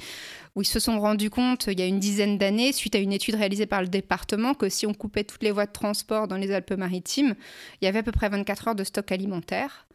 où 0.54 0.62
ils 0.62 0.66
se 0.66 0.78
sont 0.78 0.98
rendus 1.00 1.30
compte, 1.30 1.66
il 1.66 1.78
y 1.78 1.82
a 1.82 1.86
une 1.86 2.00
dizaine 2.00 2.38
d'années, 2.38 2.72
suite 2.72 2.94
à 2.94 2.98
une 2.98 3.12
étude 3.12 3.34
réalisée 3.34 3.66
par 3.66 3.82
le 3.82 3.88
département, 3.88 4.54
que 4.54 4.68
si 4.68 4.86
on 4.86 4.94
coupait 4.94 5.24
toutes 5.24 5.42
les 5.42 5.50
voies 5.50 5.66
de 5.66 5.72
transport 5.72 6.28
dans 6.28 6.36
les 6.36 6.52
Alpes-Maritimes, 6.52 7.34
il 7.80 7.84
y 7.84 7.88
avait 7.88 8.00
à 8.00 8.02
peu 8.02 8.12
près 8.12 8.28
24 8.28 8.68
heures 8.68 8.74
de 8.74 8.84
stock 8.84 9.10
alimentaire. 9.12 9.86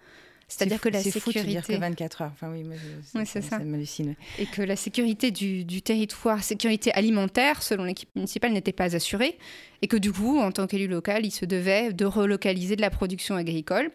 C'est-à-dire 0.47 0.79
que 0.79 0.89
la 0.89 1.01
sécurité. 1.01 1.39
Fou 1.39 1.45
de 1.45 1.51
dire 1.51 1.65
que 1.65 1.73
24 1.73 2.21
heures. 2.21 2.31
Enfin 2.33 2.51
oui, 2.51 2.63
moi, 2.63 3.25
c'est 3.25 3.41
ça. 3.41 3.57
m'hallucine. 3.59 4.15
Et 4.37 4.45
que 4.45 4.61
la 4.61 4.75
sécurité 4.75 5.31
du, 5.31 5.65
du, 5.65 5.81
territoire, 5.81 6.43
sécurité 6.43 6.91
alimentaire, 6.93 7.63
selon 7.63 7.83
l'équipe 7.83 8.09
municipale, 8.15 8.53
n'était 8.53 8.71
pas 8.71 8.95
assurée, 8.95 9.39
et 9.81 9.87
que 9.87 9.97
du 9.97 10.11
coup, 10.11 10.39
en 10.39 10.51
tant 10.51 10.67
qu'élu 10.67 10.87
local, 10.87 11.25
il 11.25 11.31
se 11.31 11.45
devait 11.45 11.93
de 11.93 12.05
relocaliser 12.05 12.75
de 12.75 12.81
la 12.81 12.91
production 12.91 13.35
agricole. 13.35 13.91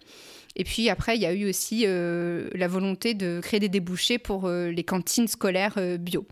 Et 0.56 0.64
puis 0.64 0.88
après, 0.90 1.16
il 1.16 1.22
y 1.22 1.26
a 1.26 1.32
eu 1.32 1.48
aussi 1.48 1.84
euh, 1.86 2.48
la 2.54 2.66
volonté 2.66 3.14
de 3.14 3.40
créer 3.40 3.60
des 3.60 3.68
débouchés 3.68 4.18
pour 4.18 4.46
euh, 4.46 4.70
les 4.70 4.82
cantines 4.82 5.28
scolaires 5.28 5.74
euh, 5.76 5.96
bio. 5.96 6.26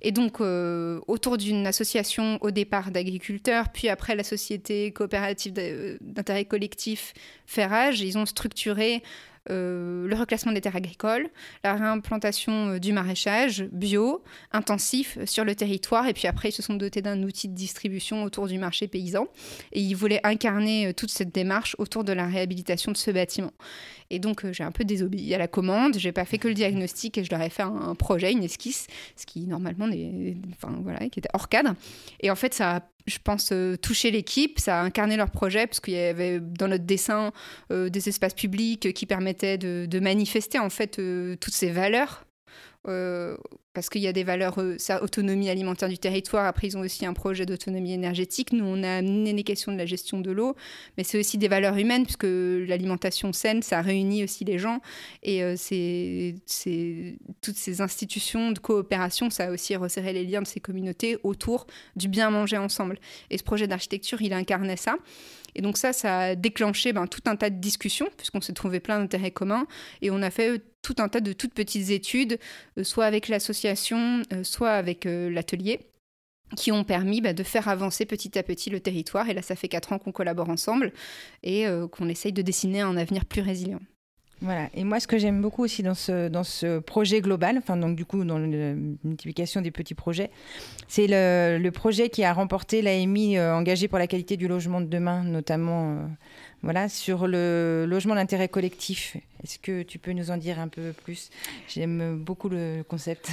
Et 0.00 0.12
donc, 0.12 0.40
autour 0.40 1.38
d'une 1.38 1.66
association 1.66 2.38
au 2.40 2.50
départ 2.50 2.90
d'agriculteurs, 2.90 3.70
puis 3.70 3.88
après 3.88 4.14
la 4.14 4.22
société 4.22 4.92
coopérative 4.92 5.54
d'intérêt 6.00 6.44
collectif 6.44 7.14
Ferrage, 7.46 8.00
ils 8.00 8.18
ont 8.18 8.26
structuré 8.26 9.02
euh, 9.50 10.06
le 10.08 10.16
reclassement 10.16 10.52
des 10.52 10.60
terres 10.60 10.76
agricoles, 10.76 11.28
la 11.62 11.74
réimplantation 11.74 12.70
euh, 12.70 12.78
du 12.78 12.92
maraîchage 12.92 13.64
bio, 13.72 14.22
intensif 14.52 15.18
euh, 15.18 15.26
sur 15.26 15.44
le 15.44 15.54
territoire. 15.54 16.06
Et 16.06 16.14
puis 16.14 16.26
après, 16.26 16.48
ils 16.48 16.52
se 16.52 16.62
sont 16.62 16.74
dotés 16.74 17.02
d'un 17.02 17.22
outil 17.22 17.48
de 17.48 17.54
distribution 17.54 18.24
autour 18.24 18.46
du 18.46 18.58
marché 18.58 18.88
paysan. 18.88 19.26
Et 19.72 19.80
ils 19.80 19.94
voulaient 19.94 20.20
incarner 20.24 20.94
toute 20.94 21.10
cette 21.10 21.34
démarche 21.34 21.76
autour 21.78 22.04
de 22.04 22.12
la 22.12 22.26
réhabilitation 22.26 22.90
de 22.92 22.96
ce 22.96 23.10
bâtiment. 23.10 23.52
Et 24.10 24.18
donc, 24.18 24.50
j'ai 24.52 24.64
un 24.64 24.72
peu 24.72 24.84
désobéi 24.84 25.34
à 25.34 25.38
la 25.38 25.48
commande. 25.48 25.96
J'ai 25.98 26.12
pas 26.12 26.24
fait 26.24 26.38
que 26.38 26.48
le 26.48 26.54
diagnostic 26.54 27.18
et 27.18 27.24
je 27.24 27.30
leur 27.30 27.42
ai 27.42 27.50
fait 27.50 27.62
un, 27.62 27.94
projet, 27.94 28.32
une 28.32 28.44
esquisse, 28.44 28.86
ce 29.16 29.26
qui 29.26 29.46
normalement 29.46 29.88
enfin, 30.52 30.74
voilà, 30.82 31.08
qui 31.08 31.18
était 31.18 31.28
hors 31.32 31.48
cadre. 31.48 31.74
Et 32.20 32.30
en 32.30 32.36
fait, 32.36 32.54
ça 32.54 32.76
a 32.76 32.80
je 33.06 33.18
pense, 33.22 33.50
euh, 33.52 33.76
toucher 33.76 34.10
l'équipe. 34.10 34.58
Ça 34.58 34.80
a 34.80 34.82
incarné 34.82 35.16
leur 35.16 35.30
projet, 35.30 35.66
parce 35.66 35.80
qu'il 35.80 35.94
y 35.94 35.98
avait 35.98 36.40
dans 36.40 36.68
notre 36.68 36.84
dessin 36.84 37.32
euh, 37.70 37.88
des 37.88 38.08
espaces 38.08 38.34
publics 38.34 38.92
qui 38.92 39.06
permettaient 39.06 39.58
de, 39.58 40.00
manifester 40.00 40.58
en 40.58 40.70
fait 40.70 40.98
euh, 40.98 41.36
toutes 41.36 41.54
ces 41.54 41.70
valeurs 41.70 42.26
euh, 42.86 43.36
parce 43.72 43.88
qu'il 43.88 44.02
y 44.02 44.06
a 44.06 44.12
des 44.12 44.24
valeurs, 44.24 44.60
euh, 44.60 44.76
ça, 44.78 45.02
autonomie 45.02 45.50
alimentaire 45.50 45.88
du 45.88 45.98
territoire. 45.98 46.46
Après, 46.46 46.68
ils 46.68 46.76
ont 46.76 46.80
aussi 46.80 47.06
un 47.06 47.12
projet 47.12 47.46
d'autonomie 47.46 47.92
énergétique. 47.92 48.52
Nous, 48.52 48.64
on 48.64 48.82
a 48.82 48.96
amené 48.96 49.32
les 49.32 49.42
questions 49.42 49.72
de 49.72 49.78
la 49.78 49.86
gestion 49.86 50.20
de 50.20 50.30
l'eau, 50.30 50.54
mais 50.96 51.04
c'est 51.04 51.18
aussi 51.18 51.38
des 51.38 51.48
valeurs 51.48 51.76
humaines, 51.76 52.04
puisque 52.04 52.24
l'alimentation 52.24 53.32
saine, 53.32 53.62
ça 53.62 53.80
réunit 53.80 54.24
aussi 54.24 54.44
les 54.44 54.58
gens. 54.58 54.80
Et 55.22 55.42
c'est, 55.56 56.36
toutes 57.40 57.56
ces 57.56 57.80
institutions 57.80 58.52
de 58.52 58.58
coopération, 58.58 59.30
ça 59.30 59.46
a 59.46 59.50
aussi 59.50 59.74
resserré 59.76 60.12
les 60.12 60.24
liens 60.24 60.42
de 60.42 60.46
ces 60.46 60.60
communautés 60.60 61.18
autour 61.22 61.66
du 61.96 62.08
bien 62.08 62.30
manger 62.30 62.58
ensemble. 62.58 62.98
Et 63.30 63.38
ce 63.38 63.44
projet 63.44 63.66
d'architecture, 63.66 64.22
il 64.22 64.32
incarnait 64.32 64.76
ça. 64.76 64.96
Et 65.54 65.62
donc 65.62 65.76
ça, 65.76 65.92
ça 65.92 66.18
a 66.18 66.34
déclenché 66.34 66.92
ben, 66.92 67.06
tout 67.06 67.22
un 67.26 67.36
tas 67.36 67.50
de 67.50 67.58
discussions, 67.58 68.08
puisqu'on 68.16 68.40
s'est 68.40 68.52
trouvé 68.52 68.80
plein 68.80 68.98
d'intérêts 68.98 69.30
communs, 69.30 69.66
et 70.02 70.10
on 70.10 70.20
a 70.22 70.30
fait 70.30 70.50
euh, 70.50 70.58
tout 70.84 70.94
un 70.98 71.08
tas 71.08 71.20
de 71.20 71.32
toutes 71.32 71.54
petites 71.54 71.90
études, 71.90 72.38
euh, 72.78 72.84
soit 72.84 73.06
avec 73.06 73.26
l'association, 73.28 74.22
euh, 74.32 74.44
soit 74.44 74.72
avec 74.72 75.04
l'atelier 75.04 75.80
qui 76.56 76.70
ont 76.70 76.84
permis 76.84 77.20
ben, 77.20 77.34
de 77.34 77.42
faire 77.42 77.68
avancer 77.68 78.04
petit 78.04 78.38
à 78.38 78.44
petit 78.44 78.70
le 78.70 78.78
territoire. 78.78 79.28
Et 79.28 79.34
là, 79.34 79.42
ça 79.42 79.56
fait 79.56 79.66
quatre 79.66 79.92
ans 79.92 79.98
qu'on 79.98 80.12
collabore 80.12 80.50
ensemble 80.50 80.92
et 81.42 81.66
qu'on 81.90 82.08
essaye 82.08 82.32
de 82.32 82.42
dessiner 82.42 82.80
un 82.82 82.96
avenir 82.96 83.24
plus 83.24 83.40
résilient. 83.40 83.80
Voilà. 84.40 84.68
Et 84.74 84.84
moi, 84.84 85.00
ce 85.00 85.06
que 85.06 85.16
j'aime 85.16 85.40
beaucoup 85.40 85.64
aussi 85.64 85.82
dans 85.82 85.94
ce, 85.94 86.28
dans 86.28 86.44
ce 86.44 86.78
projet 86.78 87.20
global, 87.20 87.56
enfin, 87.56 87.76
donc 87.76 87.96
du 87.96 88.04
coup, 88.04 88.24
dans 88.24 88.38
la 88.38 88.74
multiplication 89.04 89.60
des 89.60 89.70
petits 89.70 89.94
projets, 89.94 90.30
c'est 90.88 91.06
le, 91.08 91.70
projet 91.70 92.10
qui 92.10 92.24
a 92.24 92.32
remporté 92.32 92.82
l'AMI 92.82 93.38
euh, 93.38 93.54
engagé 93.54 93.88
pour 93.88 93.98
la 93.98 94.06
qualité 94.06 94.36
du 94.36 94.46
logement 94.46 94.80
de 94.80 94.86
demain, 94.86 95.24
notamment 95.24 95.92
euh, 95.92 96.06
voilà, 96.64 96.88
sur 96.88 97.26
le 97.26 97.84
logement 97.86 98.14
d'intérêt 98.14 98.48
collectif. 98.48 99.18
Est-ce 99.42 99.58
que 99.58 99.82
tu 99.82 99.98
peux 99.98 100.12
nous 100.12 100.30
en 100.30 100.38
dire 100.38 100.58
un 100.58 100.68
peu 100.68 100.94
plus? 101.04 101.28
J'aime 101.68 102.16
beaucoup 102.16 102.48
le 102.48 102.82
concept. 102.88 103.30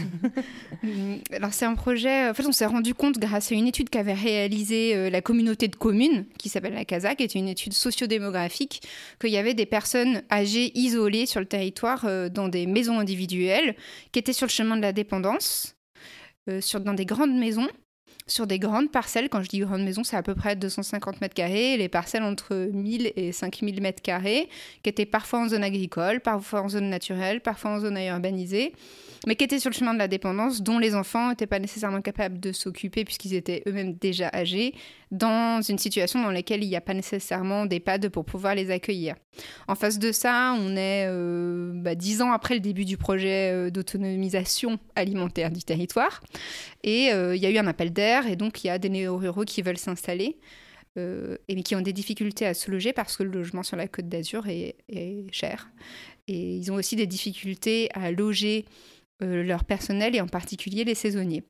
Alors 1.32 1.54
c'est 1.54 1.65
un 1.65 1.76
projet, 1.76 2.30
en 2.30 2.34
fait 2.34 2.46
on 2.46 2.52
s'est 2.52 2.65
rendu 2.65 2.94
compte 2.94 3.17
grâce 3.17 3.54
à 3.54 3.56
une 3.56 3.67
étude 3.67 3.89
qu'avait 3.89 4.13
réalisée 4.13 4.96
euh, 4.96 5.10
la 5.10 5.22
communauté 5.22 5.70
de 5.70 5.78
communes, 5.78 6.26
qui 6.38 6.50
s'appelle 6.50 6.74
la 6.74 6.84
CASA, 6.84 7.15
qui 7.15 7.24
est 7.24 7.34
une 7.34 7.48
étude 7.48 7.72
sociodémographique, 7.72 8.82
qu'il 9.22 9.32
y 9.32 9.38
avait 9.38 9.54
des 9.54 9.65
personnes 9.65 10.24
âgées 10.30 10.78
isolées 10.78 11.26
sur 11.26 11.39
le 11.39 11.46
territoire 11.46 12.04
euh, 12.06 12.28
dans 12.28 12.50
des 12.50 12.65
maisons 12.65 13.00
individuelles, 13.00 13.76
qui 14.12 14.20
étaient 14.20 14.34
sur 14.34 14.48
le 14.48 14.52
chemin 14.52 14.76
de 14.76 14.82
la 14.82 14.91
dépendance, 14.91 15.78
euh, 16.50 16.60
dans 16.82 16.94
des 16.94 17.06
grandes 17.06 17.38
maisons 17.38 17.70
sur 18.32 18.48
des 18.48 18.60
grandes 18.60 18.91
parcelles. 18.91 19.30
Quand 19.30 19.41
je 19.41 19.50
dis 19.50 19.60
grande 19.60 19.84
maison, 19.84 20.04
c'est 20.04 20.15
à 20.15 20.24
peu 20.24 20.36
près 20.36 20.56
250 20.56 21.22
mètres 21.22 21.36
carrés. 21.36 21.78
Les 21.78 21.89
parcelles 21.89 22.24
entre 22.24 22.56
1000 22.56 23.13
et 23.15 23.32
5000 23.32 23.82
mètres 23.82 24.02
carrés, 24.02 24.50
qui 24.84 24.89
étaient 24.89 25.06
parfois 25.06 25.41
en 25.41 25.50
zone 25.50 25.63
agricole, 25.63 26.22
parfois 26.22 26.62
en 26.62 26.70
zone 26.70 26.89
naturelle, 26.89 27.41
parfois 27.41 27.72
en 27.72 27.80
zone 27.80 27.98
urbanisée 27.98 28.74
mais 29.28 29.36
qui 29.36 29.44
étaient 29.44 29.60
sur 29.60 29.70
le 29.70 29.76
chemin 29.76 29.94
de 29.94 30.00
la 30.00 30.08
dépendance, 30.08 30.62
dont 30.62 30.80
les 30.80 30.96
enfants 30.96 31.30
n'étaient 31.30 31.48
pas 31.48 31.60
nécessairement 31.60 32.02
capables 32.02 32.39
de 32.39 32.52
s'occuper 32.52 33.06
puisqu'ils 33.06 33.36
étaient 33.36 33.62
eux-mêmes 33.67 33.94
déjà 33.94 34.30
âgés, 34.34 34.74
dans 35.12 35.62
une 35.62 35.78
situation 35.78 36.24
dans 36.24 36.32
laquelle 36.32 36.63
il 36.63 36.69
n'y 36.69 36.76
a 36.76 36.82
pas 36.82 36.93
nécessairement 36.93 37.65
d'EHPAD 37.65 38.10
pour 38.10 38.24
pouvoir 38.24 38.56
les 38.56 38.71
accueillir. 38.71 39.15
En 39.67 39.76
face 39.76 40.00
de 40.00 40.12
ça, 40.12 40.56
on 40.58 40.76
est 40.76 41.06
euh, 41.08 41.71
bah, 41.76 41.95
dix 41.95 42.21
ans 42.21 42.32
après 42.32 42.54
le 42.54 42.62
début 42.62 42.86
du 42.86 42.97
projet 42.97 43.52
euh, 43.52 43.69
d'autonomisation 43.69 44.80
alimentaire 44.95 45.52
du 45.52 45.63
territoire, 45.63 46.21
et 46.84 47.12
euh, 47.12 47.36
il 47.36 47.41
y 47.41 47.45
a 47.45 47.52
eu 47.52 47.58
un 47.58 47.67
appel 47.67 47.91
d'air, 47.91 48.26
et 48.28 48.38
donc 48.38 48.63
il 48.63 48.67
y 48.67 48.69
a 48.69 48.78
des 48.78 48.89
néo-ruraux 48.89 49.43
qui 49.43 49.62
veulent 49.62 49.78
s'installer. 49.78 50.38
et 50.97 51.63
qui 51.63 51.74
ont 51.76 51.82
des 51.82 51.93
difficultés 51.93 52.45
à 52.45 52.54
se 52.54 52.69
loger 52.69 52.91
parce 52.91 53.15
que 53.15 53.24
le 53.24 53.32
logement 53.32 53.63
sur 53.63 53.78
la 53.78 53.88
côte 53.88 54.10
d'Azur 54.10 54.45
est 54.47 54.76
cher. 55.32 55.69
Et 56.28 56.58
ils 56.58 56.69
ont 56.69 56.76
aussi 56.76 56.97
des 56.97 57.08
difficultés 57.08 57.89
à 57.93 58.12
loger 58.12 58.65
euh, 59.24 59.44
leur 59.44 59.64
personnel 59.64 60.16
et 60.16 60.22
en 60.22 60.28
particulier 60.28 60.84
les 60.84 60.96
saisonniers. 60.96 61.44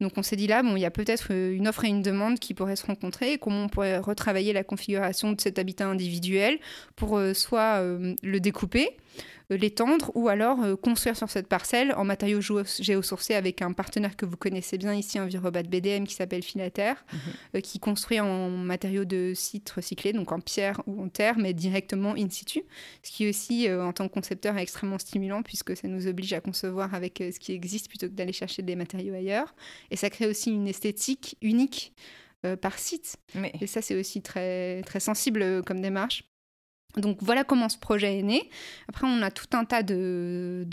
Donc 0.00 0.12
on 0.16 0.22
s'est 0.22 0.36
dit 0.36 0.46
là, 0.46 0.62
bon, 0.62 0.76
il 0.76 0.80
y 0.80 0.86
a 0.86 0.90
peut-être 0.90 1.28
euh, 1.30 1.54
une 1.54 1.68
offre 1.68 1.84
et 1.84 1.88
une 1.88 2.02
demande 2.02 2.38
qui 2.38 2.54
pourraient 2.54 2.76
se 2.76 2.86
rencontrer 2.86 3.32
et 3.32 3.38
comment 3.38 3.64
on 3.64 3.68
pourrait 3.68 3.98
retravailler 3.98 4.52
la 4.52 4.64
configuration 4.64 5.32
de 5.32 5.40
cet 5.40 5.58
habitat 5.58 5.86
individuel 5.86 6.58
pour 6.96 7.18
euh, 7.18 7.34
soit 7.34 7.82
le 8.22 8.40
découper, 8.40 8.96
l'étendre 9.56 10.12
ou 10.14 10.28
alors 10.28 10.62
euh, 10.62 10.76
construire 10.76 11.16
sur 11.16 11.30
cette 11.30 11.48
parcelle 11.48 11.94
en 11.96 12.04
matériaux 12.04 12.40
géosourcés 12.40 13.34
avec 13.34 13.62
un 13.62 13.72
partenaire 13.72 14.16
que 14.16 14.26
vous 14.26 14.36
connaissez 14.36 14.78
bien 14.78 14.94
ici, 14.94 15.18
Envirobat 15.18 15.62
BDM, 15.62 16.04
qui 16.04 16.14
s'appelle 16.14 16.42
Filater, 16.42 16.92
mhm. 17.12 17.18
euh, 17.56 17.60
qui 17.60 17.78
construit 17.78 18.20
en 18.20 18.50
matériaux 18.50 19.04
de 19.04 19.32
site 19.34 19.70
recyclés, 19.70 20.12
donc 20.12 20.32
en 20.32 20.40
pierre 20.40 20.82
ou 20.86 21.02
en 21.02 21.08
terre, 21.08 21.38
mais 21.38 21.54
directement 21.54 22.14
in 22.14 22.28
situ. 22.28 22.62
Ce 23.02 23.10
qui 23.10 23.28
aussi, 23.28 23.70
en 23.70 23.92
tant 23.92 24.08
que 24.08 24.12
concepteur, 24.12 24.56
est 24.56 24.62
extrêmement 24.62 24.98
stimulant 24.98 25.42
puisque 25.42 25.76
ça 25.76 25.88
nous 25.88 26.06
oblige 26.06 26.32
à 26.32 26.40
concevoir 26.40 26.94
avec 26.94 27.18
ce 27.18 27.38
qui 27.38 27.52
existe 27.52 27.88
plutôt 27.88 28.08
que 28.08 28.12
d'aller 28.12 28.32
chercher 28.32 28.62
des 28.62 28.76
matériaux 28.76 29.14
ailleurs. 29.14 29.54
Et 29.90 29.96
ça 29.96 30.10
crée 30.10 30.26
aussi 30.26 30.50
une 30.50 30.68
esthétique 30.68 31.36
unique 31.42 31.94
par 32.60 32.78
site. 32.78 33.16
Et 33.60 33.66
ça, 33.66 33.82
c'est 33.82 33.98
aussi 33.98 34.22
très, 34.22 34.82
très 34.82 35.00
sensible 35.00 35.62
comme 35.64 35.80
démarche. 35.80 36.24
Donc 36.96 37.18
voilà 37.20 37.44
comment 37.44 37.68
ce 37.68 37.76
projet 37.76 38.18
est 38.18 38.22
né. 38.22 38.48
Après, 38.88 39.06
on 39.06 39.20
a 39.20 39.30
tout 39.30 39.46
un 39.52 39.66
tas 39.66 39.82
de, 39.82 40.66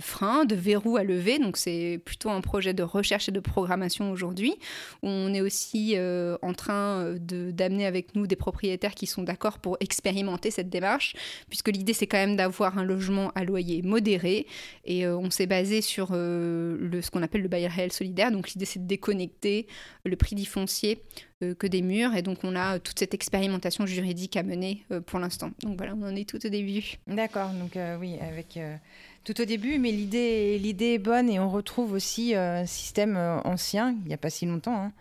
freins, 0.00 0.44
de 0.44 0.56
verrous 0.56 0.96
à 0.96 1.04
lever. 1.04 1.38
Donc 1.38 1.56
c'est 1.56 2.00
plutôt 2.04 2.30
un 2.30 2.40
projet 2.40 2.74
de 2.74 2.82
recherche 2.82 3.28
et 3.28 3.32
de 3.32 3.38
programmation 3.38 4.10
aujourd'hui. 4.10 4.56
On 5.02 5.32
est 5.32 5.40
aussi 5.40 5.92
euh, 5.96 6.36
en 6.42 6.52
train 6.52 7.04
euh, 7.04 7.18
d'amener 7.52 7.86
avec 7.86 8.16
nous 8.16 8.26
des 8.26 8.34
propriétaires 8.34 8.94
qui 8.94 9.06
sont 9.06 9.22
d'accord 9.22 9.60
pour 9.60 9.76
expérimenter 9.78 10.50
cette 10.50 10.68
démarche, 10.68 11.14
puisque 11.48 11.68
l'idée 11.68 11.92
c'est 11.92 12.08
quand 12.08 12.18
même 12.18 12.36
d'avoir 12.36 12.76
un 12.76 12.84
logement 12.84 13.30
à 13.36 13.44
loyer 13.44 13.82
modéré. 13.82 14.46
Et 14.84 15.06
euh, 15.06 15.16
on 15.16 15.30
s'est 15.30 15.46
basé 15.46 15.80
sur 15.80 16.08
ce 16.08 17.10
qu'on 17.10 17.22
appelle 17.22 17.42
le 17.42 17.48
bail 17.48 17.68
réel 17.68 17.92
solidaire. 17.92 18.32
Donc 18.32 18.50
l'idée 18.50 18.64
c'est 18.64 18.80
de 18.80 18.88
déconnecter 18.88 19.68
le 20.04 20.16
prix 20.16 20.34
du 20.34 20.44
foncier 20.44 21.02
que 21.40 21.66
des 21.66 21.82
murs. 21.82 22.14
Et 22.14 22.22
donc, 22.22 22.38
on 22.44 22.56
a 22.56 22.78
toute 22.78 22.98
cette 22.98 23.14
expérimentation 23.14 23.86
juridique 23.86 24.36
à 24.36 24.42
mener 24.42 24.84
euh, 24.90 25.00
pour 25.00 25.18
l'instant. 25.18 25.50
Donc 25.62 25.76
voilà, 25.76 25.94
on 25.94 26.02
en 26.02 26.14
est 26.14 26.28
tout 26.28 26.44
au 26.44 26.48
début. 26.48 26.96
D'accord, 27.06 27.50
donc 27.50 27.76
euh, 27.76 27.96
oui, 27.98 28.16
avec 28.20 28.56
euh, 28.56 28.76
tout 29.24 29.40
au 29.40 29.44
début, 29.44 29.78
mais 29.78 29.90
l'idée, 29.90 30.58
l'idée 30.58 30.94
est 30.94 30.98
bonne 30.98 31.28
et 31.28 31.38
on 31.38 31.50
retrouve 31.50 31.92
aussi 31.92 32.34
un 32.34 32.66
système 32.66 33.16
ancien, 33.44 33.96
il 34.02 34.08
n'y 34.08 34.14
a 34.14 34.18
pas 34.18 34.30
si 34.30 34.46
longtemps. 34.46 34.76
Hein 34.76 34.92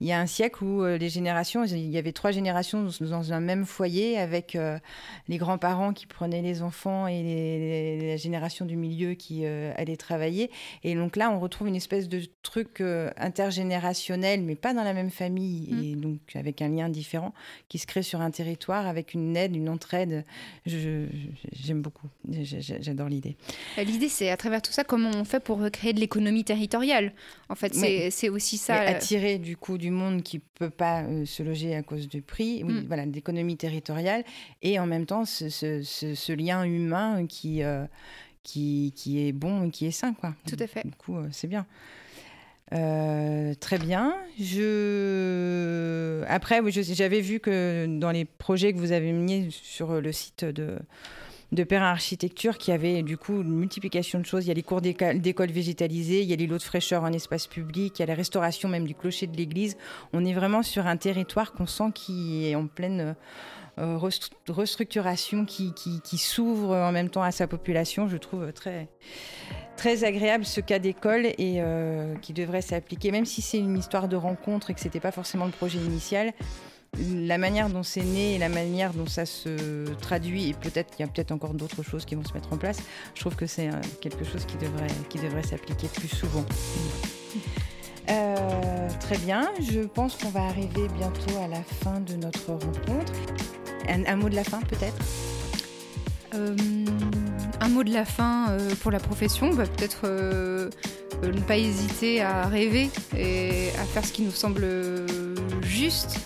il 0.00 0.06
y 0.06 0.12
a 0.12 0.20
un 0.20 0.26
siècle 0.26 0.62
où 0.62 0.82
euh, 0.82 0.98
les 0.98 1.08
générations, 1.08 1.64
il 1.64 1.90
y 1.90 1.96
avait 1.96 2.12
trois 2.12 2.30
générations 2.30 2.88
dans 3.00 3.32
un 3.32 3.40
même 3.40 3.64
foyer 3.64 4.18
avec 4.18 4.54
euh, 4.54 4.78
les 5.28 5.38
grands-parents 5.38 5.92
qui 5.94 6.06
prenaient 6.06 6.42
les 6.42 6.60
enfants 6.62 7.06
et 7.06 7.22
les, 7.22 8.08
la 8.08 8.16
génération 8.16 8.66
du 8.66 8.76
milieu 8.76 9.14
qui 9.14 9.42
euh, 9.44 9.72
allait 9.76 9.96
travailler. 9.96 10.50
Et 10.84 10.94
donc 10.94 11.16
là, 11.16 11.30
on 11.30 11.40
retrouve 11.40 11.68
une 11.68 11.76
espèce 11.76 12.08
de 12.08 12.22
truc 12.42 12.82
intergénérationnel, 13.16 14.42
mais 14.42 14.54
pas 14.54 14.74
dans 14.74 14.84
la 14.84 14.92
même 14.92 15.10
famille, 15.10 15.68
mmh. 15.72 15.84
et 15.84 15.94
donc 15.94 16.20
avec 16.34 16.60
un 16.60 16.68
lien 16.68 16.88
différent 16.88 17.32
qui 17.68 17.78
se 17.78 17.86
crée 17.86 18.02
sur 18.02 18.20
un 18.20 18.30
territoire 18.30 18.86
avec 18.86 19.14
une 19.14 19.36
aide, 19.36 19.56
une 19.56 19.68
entraide. 19.68 20.24
J'aime 20.66 21.82
beaucoup, 21.82 22.08
j'adore 22.28 23.08
l'idée. 23.08 23.36
L'idée, 23.78 24.08
c'est 24.08 24.30
à 24.30 24.36
travers 24.36 24.62
tout 24.62 24.72
ça, 24.72 24.84
comment 24.84 25.10
on 25.14 25.24
fait 25.24 25.40
pour 25.40 25.58
recréer 25.58 25.92
de 25.92 26.00
l'économie 26.00 26.44
territoriale? 26.44 27.12
En 27.48 27.54
fait, 27.54 27.74
c'est 27.74 28.28
aussi 28.28 28.58
ça. 28.58 28.76
attirer 28.80 29.38
du 29.38 29.56
coup 29.56 29.78
du 29.78 29.85
du 29.86 29.92
monde 29.92 30.24
qui 30.24 30.40
peut 30.40 30.70
pas 30.70 31.02
euh, 31.02 31.24
se 31.26 31.44
loger 31.44 31.76
à 31.76 31.82
cause 31.84 32.08
du 32.08 32.20
prix, 32.20 32.64
mm. 32.64 32.86
voilà, 32.88 33.06
d'économie 33.06 33.56
territoriale, 33.56 34.24
et 34.62 34.80
en 34.80 34.86
même 34.86 35.06
temps 35.06 35.24
ce, 35.24 36.32
lien 36.32 36.64
humain 36.64 37.26
qui, 37.28 37.62
euh, 37.62 37.84
qui, 38.42 38.92
qui, 38.96 39.24
est 39.26 39.32
bon 39.32 39.68
et 39.68 39.70
qui 39.70 39.86
est 39.86 39.92
sain. 39.92 40.12
Quoi. 40.14 40.34
Tout 40.48 40.56
à 40.58 40.66
fait. 40.66 40.84
Du 40.84 40.92
coup, 40.92 41.16
euh, 41.16 41.28
c'est 41.30 41.46
bien. 41.46 41.66
très 42.68 43.78
bien. 43.78 44.16
Je... 44.40 46.24
Après, 46.26 46.60
j'avais 46.72 47.20
vu 47.20 47.38
que 47.38 47.86
dans 47.86 48.10
les 48.10 48.24
projets 48.24 48.72
que 48.72 48.78
vous 48.78 48.90
avez 48.90 49.12
mis 49.12 49.52
sur 49.52 50.00
le 50.00 50.10
site 50.10 50.44
de, 50.44 50.78
de 51.52 51.64
Perrin 51.64 51.86
Architecture 51.86 52.58
qui 52.58 52.72
avait 52.72 53.02
du 53.02 53.16
coup 53.16 53.42
une 53.42 53.54
multiplication 53.54 54.18
de 54.18 54.26
choses. 54.26 54.44
Il 54.44 54.48
y 54.48 54.50
a 54.50 54.54
les 54.54 54.62
cours 54.62 54.80
d'école 54.80 55.50
végétalisées, 55.50 56.22
il 56.22 56.28
y 56.28 56.32
a 56.32 56.36
les 56.36 56.46
lots 56.46 56.58
de 56.58 56.62
fraîcheur 56.62 57.04
en 57.04 57.12
espace 57.12 57.46
public, 57.46 57.98
il 57.98 58.00
y 58.00 58.02
a 58.02 58.06
la 58.06 58.14
restauration 58.14 58.68
même 58.68 58.86
du 58.86 58.94
clocher 58.94 59.26
de 59.26 59.36
l'église. 59.36 59.76
On 60.12 60.24
est 60.24 60.34
vraiment 60.34 60.62
sur 60.62 60.86
un 60.86 60.96
territoire 60.96 61.52
qu'on 61.52 61.66
sent 61.66 61.92
qui 61.94 62.48
est 62.48 62.54
en 62.54 62.66
pleine 62.66 63.14
euh, 63.78 63.98
restructuration, 64.48 65.44
qui, 65.44 65.74
qui, 65.74 66.18
s'ouvre 66.18 66.74
en 66.74 66.92
même 66.92 67.10
temps 67.10 67.22
à 67.22 67.30
sa 67.30 67.46
population. 67.46 68.08
Je 68.08 68.16
trouve 68.16 68.50
très, 68.52 68.88
très 69.76 70.02
agréable 70.02 70.46
ce 70.46 70.62
cas 70.62 70.78
d'école 70.78 71.26
et 71.26 71.60
euh, 71.60 72.14
qui 72.16 72.32
devrait 72.32 72.62
s'appliquer, 72.62 73.10
même 73.10 73.26
si 73.26 73.42
c'est 73.42 73.58
une 73.58 73.76
histoire 73.76 74.08
de 74.08 74.16
rencontre 74.16 74.70
et 74.70 74.74
que 74.74 74.80
ce 74.80 74.86
n'était 74.86 75.00
pas 75.00 75.12
forcément 75.12 75.44
le 75.44 75.52
projet 75.52 75.78
initial 75.78 76.32
la 76.98 77.38
manière 77.38 77.68
dont 77.68 77.82
c'est 77.82 78.02
né 78.02 78.34
et 78.34 78.38
la 78.38 78.48
manière 78.48 78.92
dont 78.92 79.06
ça 79.06 79.26
se 79.26 79.86
traduit, 80.00 80.48
et 80.50 80.54
peut-être 80.54 80.90
qu'il 80.90 81.04
y 81.04 81.08
a 81.08 81.12
peut-être 81.12 81.32
encore 81.32 81.54
d'autres 81.54 81.82
choses 81.82 82.04
qui 82.04 82.14
vont 82.14 82.24
se 82.24 82.32
mettre 82.32 82.52
en 82.52 82.56
place, 82.56 82.78
je 83.14 83.20
trouve 83.20 83.36
que 83.36 83.46
c'est 83.46 83.68
euh, 83.68 83.80
quelque 84.00 84.24
chose 84.24 84.44
qui 84.46 84.56
devrait, 84.56 85.42
s'appliquer 85.42 85.88
plus 85.88 86.08
souvent. 86.08 86.44
Euh, 88.08 88.88
très 89.00 89.18
bien, 89.18 89.50
je 89.60 89.80
pense 89.80 90.16
qu'on 90.16 90.30
va 90.30 90.44
arriver 90.44 90.88
bientôt 90.96 91.36
à 91.42 91.48
la 91.48 91.62
fin 91.62 92.00
de 92.00 92.14
notre 92.14 92.52
rencontre. 92.52 93.12
Un, 93.88 94.16
mot 94.16 94.28
de 94.28 94.34
la 94.34 94.44
fin 94.44 94.60
peut-être? 94.60 95.04
Euh, 96.34 96.56
un 97.60 97.68
mot 97.68 97.84
de 97.84 97.92
la 97.92 98.04
fin 98.04 98.56
pour 98.80 98.90
la 98.90 99.00
profession, 99.00 99.52
bah, 99.52 99.64
peut-être 99.66 100.06
ne 101.22 101.40
pas 101.40 101.56
hésiter 101.56 102.22
à 102.22 102.46
rêver 102.46 102.90
et 103.16 103.70
à 103.78 103.84
faire 103.84 104.04
ce 104.04 104.12
qui 104.12 104.22
nous 104.22 104.30
semble 104.30 104.66
juste 105.62 106.18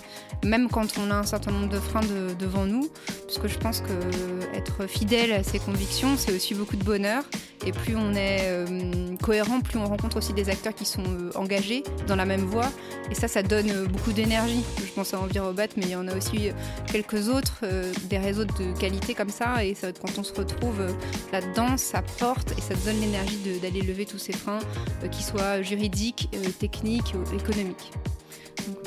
même 0.44 0.68
quand 0.68 0.98
on 0.98 1.10
a 1.10 1.14
un 1.14 1.26
certain 1.26 1.50
nombre 1.50 1.68
de 1.68 1.78
freins 1.78 2.00
devant 2.38 2.64
nous, 2.64 2.88
parce 3.26 3.38
que 3.38 3.48
je 3.48 3.58
pense 3.58 3.80
que 3.80 4.56
être 4.56 4.86
fidèle 4.88 5.32
à 5.32 5.42
ses 5.42 5.58
convictions, 5.58 6.16
c'est 6.16 6.34
aussi 6.34 6.54
beaucoup 6.54 6.76
de 6.76 6.84
bonheur. 6.84 7.24
Et 7.66 7.72
plus 7.72 7.94
on 7.94 8.14
est 8.14 8.40
euh, 8.44 9.16
cohérent, 9.22 9.60
plus 9.60 9.78
on 9.78 9.84
rencontre 9.84 10.16
aussi 10.16 10.32
des 10.32 10.48
acteurs 10.48 10.74
qui 10.74 10.86
sont 10.86 11.04
euh, 11.04 11.30
engagés 11.34 11.82
dans 12.06 12.16
la 12.16 12.24
même 12.24 12.40
voie. 12.40 12.70
Et 13.10 13.14
ça, 13.14 13.28
ça 13.28 13.42
donne 13.42 13.70
euh, 13.70 13.86
beaucoup 13.86 14.12
d'énergie. 14.12 14.64
Je 14.78 14.90
pense 14.92 15.12
à 15.12 15.20
Envirobat, 15.20 15.66
mais 15.76 15.84
il 15.84 15.90
y 15.90 15.96
en 15.96 16.08
a 16.08 16.16
aussi 16.16 16.50
quelques 16.90 17.28
autres, 17.28 17.60
des 18.08 18.18
réseaux 18.18 18.44
de 18.44 18.78
qualité 18.78 19.14
comme 19.14 19.28
ça. 19.28 19.64
Et 19.64 19.74
quand 19.74 20.18
on 20.18 20.22
se 20.22 20.32
retrouve 20.32 20.80
là-dedans, 21.32 21.76
ça 21.76 22.02
porte 22.18 22.52
et 22.56 22.60
ça 22.60 22.74
donne 22.84 23.00
l'énergie 23.00 23.38
d'aller 23.60 23.82
lever 23.82 24.06
tous 24.06 24.18
ces 24.18 24.32
freins, 24.32 24.60
qu'ils 25.10 25.24
soient 25.24 25.62
juridiques, 25.62 26.30
techniques 26.58 27.14
ou 27.14 27.36
économiques. 27.36 27.92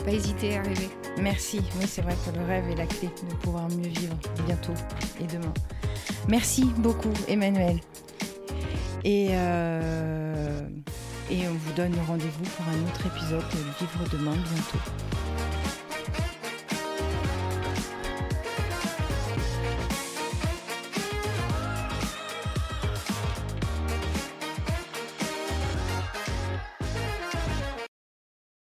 Pas 0.04 0.12
hésiter 0.12 0.58
à 0.58 0.62
rêver. 0.62 0.90
Merci. 1.22 1.62
Oui, 1.80 1.86
c'est 1.88 2.02
vrai 2.02 2.16
que 2.26 2.38
le 2.38 2.46
rêve 2.46 2.70
est 2.70 2.76
la 2.76 2.86
clé 2.86 3.10
de 3.30 3.36
pouvoir 3.36 3.70
mieux 3.70 3.90
vivre 3.90 4.16
bientôt 4.46 4.74
et 5.22 5.26
demain. 5.26 5.54
Merci 6.28 6.66
beaucoup, 6.78 7.14
Emmanuel. 7.28 7.80
Et, 9.04 9.30
euh, 9.32 10.62
et 11.30 11.48
on 11.48 11.54
vous 11.54 11.74
donne 11.74 11.94
rendez-vous 12.08 12.44
pour 12.56 12.66
un 12.68 12.84
autre 12.88 13.06
épisode 13.06 13.44
de 13.52 13.58
Vivre 13.80 14.10
demain 14.12 14.34
bientôt. 14.34 14.80